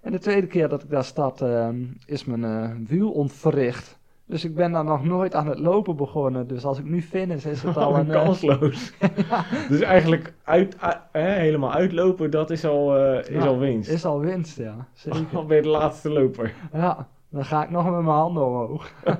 [0.00, 1.68] En de tweede keer dat ik daar stad, eh,
[2.06, 3.98] is mijn eh, wiel ontwricht.
[4.26, 6.46] Dus ik ben daar nog nooit aan het lopen begonnen.
[6.46, 8.10] Dus als ik nu finish, is het al een...
[8.10, 8.92] eh, kansloos.
[9.68, 10.76] Dus eigenlijk uit,
[11.12, 13.90] helemaal uitlopen, dat is al, eh, is Ja, al winst.
[13.90, 14.88] is al winst, ja.
[14.92, 15.24] Zeker.
[15.32, 16.54] Al ben je de laatste loper.
[16.72, 18.92] Ja, dan ga ik nog met mijn handen omhoog.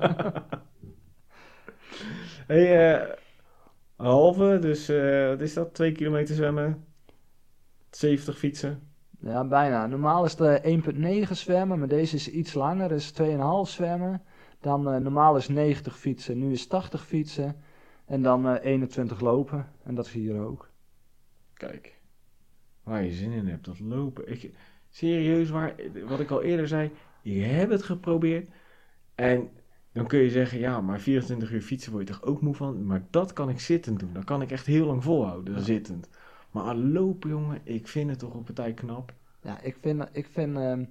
[2.47, 3.15] hey,
[3.95, 4.87] halve, dus
[5.29, 5.73] wat is dat?
[5.73, 6.85] Twee kilometer zwemmen,
[7.89, 8.88] 70 fietsen.
[9.19, 9.87] Ja, bijna.
[9.87, 12.91] Normaal is het eh, 1,9 zwemmen, maar deze is iets langer.
[12.91, 13.25] is 2,5
[13.63, 14.21] zwemmen.
[14.59, 17.55] Dan eh, normaal is 90 fietsen, nu is 80 fietsen.
[18.05, 19.67] En dan eh 21 lopen.
[19.83, 20.69] En dat is hier ook.
[21.53, 21.99] Kijk,
[22.83, 24.31] waar je zin in hebt, dat lopen.
[24.31, 24.51] Ik,
[24.89, 25.75] serieus, waar,
[26.07, 26.91] wat ik al eerder zei,
[27.21, 28.49] ik heb het geprobeerd.
[29.15, 29.49] En
[29.91, 32.85] dan kun je zeggen, ja, maar 24 uur fietsen word je toch ook moe van?
[32.85, 34.13] Maar dat kan ik zittend doen.
[34.13, 35.59] Dat kan ik echt heel lang volhouden, Ja.
[35.59, 36.09] zittend.
[36.51, 39.13] Maar lopen, jongen, ik vind het toch een partij knap.
[39.41, 40.83] Ja, ik vind, ik vind ehm,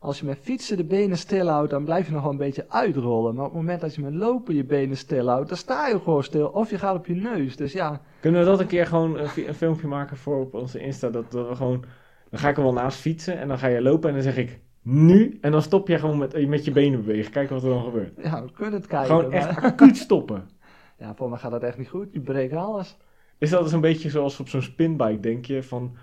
[0.00, 2.64] als je met fietsen de benen stil houdt, dan blijf je nog wel een beetje
[2.68, 3.34] uitrollen.
[3.34, 5.98] Maar op het moment dat je met lopen je benen stil houdt, dan sta je
[6.00, 6.48] gewoon stil.
[6.48, 7.56] Of je gaat op je neus.
[7.56, 10.54] Dus ja, Kunnen we dat een keer gewoon een, fi- een filmpje maken voor op
[10.54, 11.10] onze Insta?
[11.10, 11.84] Dat, dat we gewoon,
[12.30, 14.36] dan ga ik er wel naast fietsen en dan ga je lopen en dan zeg
[14.36, 15.38] ik nu.
[15.40, 17.32] En dan stop je gewoon met, met je benen bewegen.
[17.32, 18.12] Kijk wat er dan gebeurt.
[18.22, 19.06] ja we kunnen het kijken.
[19.16, 20.48] Gewoon maar- echt acuut stoppen.
[20.98, 22.06] Ja, voor mij gaat dat echt niet goed.
[22.12, 22.96] Je breekt alles.
[23.38, 25.62] Is dat dus een beetje zoals op zo'n spinbike, denk je?
[25.62, 25.96] Van,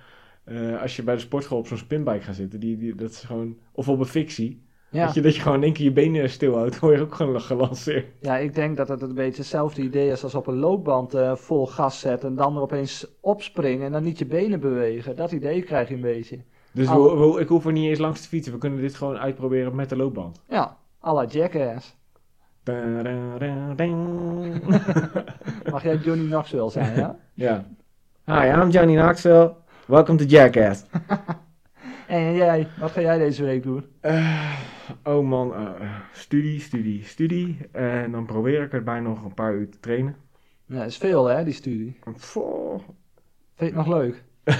[0.44, 3.20] eh, als je bij de sportschool op zo'n spinbike gaat zitten, die, die, dat is
[3.22, 5.06] gewoon, of op een fictie, Ja.
[5.06, 7.42] dat, je, dat je gewoon in één keer je benen stilhoudt, word je ook gewoon
[7.42, 8.06] gelanceerd.
[8.20, 11.36] ja, ik denk dat het een beetje hetzelfde idee is als op een loopband eh,
[11.36, 15.16] vol gas zetten en dan er opeens opspringen en dan niet je benen bewegen.
[15.16, 16.40] Dat idee krijg je een beetje.
[16.72, 19.18] Dus we- we- ik hoef er niet eens langs te fietsen, we kunnen dit gewoon
[19.18, 20.42] uitproberen met de loopband.
[20.50, 21.96] Ja, à la Jackass.
[25.72, 27.16] Mag jij Johnny Knoxville zijn, ja?
[27.34, 27.66] Ja.
[28.26, 29.56] Hi, I'm Johnny Knoxville.
[29.86, 30.84] Welcome to Jackass.
[32.08, 33.86] En jij, wat ga jij deze week doen?
[34.00, 34.54] Eh,
[35.04, 35.70] oh man, eh,
[36.14, 37.58] studie, studie, studie.
[37.72, 40.16] En dan probeer ik erbij nog een paar uur te trainen.
[40.66, 42.00] Ja, dat is veel hè, die studie.
[42.04, 42.24] Vind
[43.56, 44.24] je het nog leuk?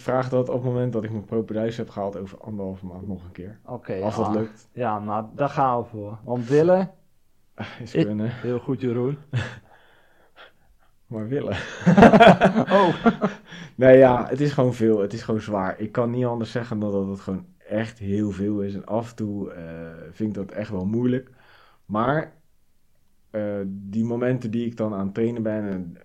[0.00, 3.24] Vraag dat op het moment dat ik mijn propeduis heb gehaald over anderhalve maand nog
[3.24, 3.58] een keer.
[3.64, 4.68] Oké, Als dat lukt.
[4.72, 6.18] Ja, maar daar gaan we voor.
[6.24, 6.90] Want willen,
[7.82, 8.30] Is Ik- kunnen.
[8.30, 9.18] heel goed Jeroen.
[11.06, 11.56] maar willen.
[12.80, 12.94] oh.
[13.74, 15.00] Nee, ja, het is gewoon veel.
[15.00, 15.78] Het is gewoon zwaar.
[15.78, 18.74] Ik kan niet anders zeggen dan dat het gewoon echt heel veel is.
[18.74, 19.64] En af en toe eh,
[20.10, 21.30] vind ik dat echt wel moeilijk.
[21.84, 22.32] Maar
[23.30, 25.96] eh, die momenten die ik dan aan het trainen ben, en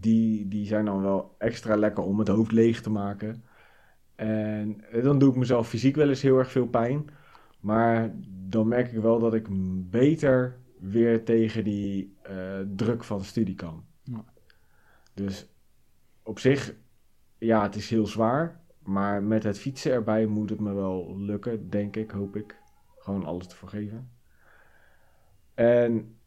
[0.00, 3.42] die, die zijn dan wel extra lekker om het hoofd leeg te maken.
[4.14, 7.04] En eh, dan doe ik mezelf fysiek wel eens heel erg veel pijn.
[7.60, 9.46] Maar dan merk ik wel dat ik
[9.90, 13.84] beter weer tegen die eh, druk van de studie kan.
[14.02, 14.24] Ja.
[15.14, 15.48] Dus
[16.22, 16.74] op zich,
[17.38, 18.60] ja, het is heel zwaar.
[18.82, 22.56] Maar met het fietsen erbij moet het me wel lukken, denk ik, hoop ik.
[22.98, 24.10] Gewoon alles te vergeven.
[25.54, 26.17] En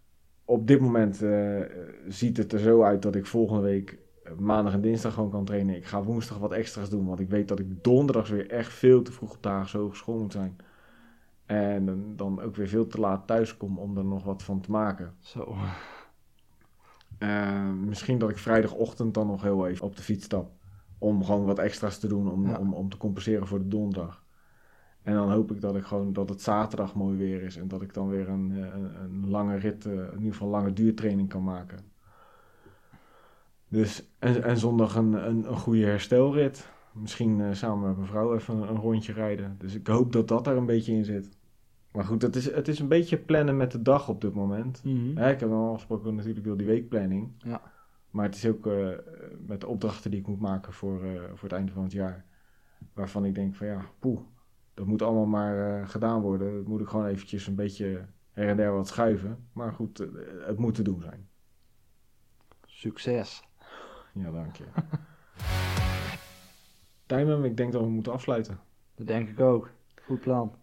[0.52, 1.60] op dit moment eh,
[2.08, 5.46] ziet het er zo uit dat ik volgende week eh, maandag en dinsdag gewoon kan
[5.46, 5.76] trainen.
[5.76, 9.02] Ik ga woensdag wat extra's doen, want ik weet dat ik donderdags weer echt veel
[9.02, 10.56] te vroeg op dagen hogeschool moet zijn.
[11.46, 14.72] En dan- ook weer veel te laat thuis kom om er nog wat van te
[14.72, 15.14] maken.
[15.20, 15.56] Zo.
[17.18, 20.52] Eh, misschien dat ik vrijdagochtend dan nog heel even op de fiets stap.
[20.98, 22.58] Om gewoon wat extra's te doen, om, Ja.
[22.58, 24.21] om, om te compenseren voor de donderdag.
[25.04, 27.58] En dan hoop ik dat, ik gewoon, dat het zaterdag mooi weer is.
[27.58, 30.48] En dat ik dan weer een, eh, een, een lange rit, eh, in ieder geval
[30.48, 31.80] een lange duurtraining kan maken.
[33.68, 36.70] Dus, en, en zondag een, een, een goede herstelrit.
[36.92, 39.56] Misschien eh, samen met mijn vrouw even een, een rondje rijden.
[39.58, 41.30] Dus ik hoop dat dat er een beetje in zit.
[41.92, 44.82] Maar goed, het is, het is een beetje plannen met de dag op dit moment.
[44.84, 45.18] Mhm.
[45.18, 47.32] Ja, ik heb dan afgesproken natuurlijk wel die weekplanning.
[47.38, 47.62] Ja.
[48.10, 48.70] Maar het is ook
[49.48, 51.00] met de opdrachten die ik moet maken voor,
[51.34, 52.26] voor het einde van het jaar.
[52.94, 54.20] Waarvan ik denk van ja, poeh,
[54.74, 56.56] dat moet allemaal maar eh, gedaan worden.
[56.56, 59.48] Dat moet ik gewoon eventjes een beetje her en der wat schuiven.
[59.54, 60.08] Maar goed, eh,
[60.46, 61.28] het moet te doen zijn.
[62.66, 63.44] Succes.
[64.14, 64.66] Ja, dank je.
[67.06, 68.60] Timem, ik denk dat we moeten afsluiten.
[68.96, 69.70] Dat denk ik ook.
[70.06, 70.56] Goed plan.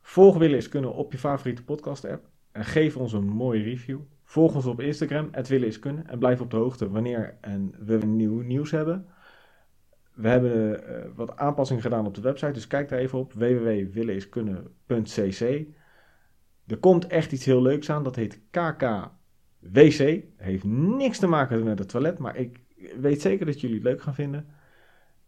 [0.00, 2.28] Volg Willen is Kunnen op je favoriete podcast app.
[2.52, 4.00] En geef ons een mooie review.
[4.24, 6.08] Volg ons op Instagram, het Kunnen.
[6.08, 9.06] En blijf op de hoogte wanneer en we nieuw nieuws hebben.
[10.16, 13.32] We hebben eh, wat aanpassingen gedaan op de website, dus kijk daar even op.
[13.32, 15.66] www.willeniskunnen.cc
[16.66, 20.22] Er komt echt iets heel leuks aan, dat heet KKWC.
[20.36, 22.60] Heeft niks te maken met het toilet, maar ik
[23.00, 24.46] weet zeker dat jullie het leuk gaan vinden.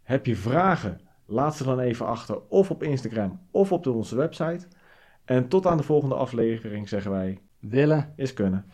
[0.03, 1.01] Heb je vragen?
[1.27, 4.67] Laat ze dan even achter, of op Instagram of op onze website.
[5.25, 8.13] En tot aan de volgende aflevering zeggen wij: Willen.
[8.17, 8.65] is kunnen.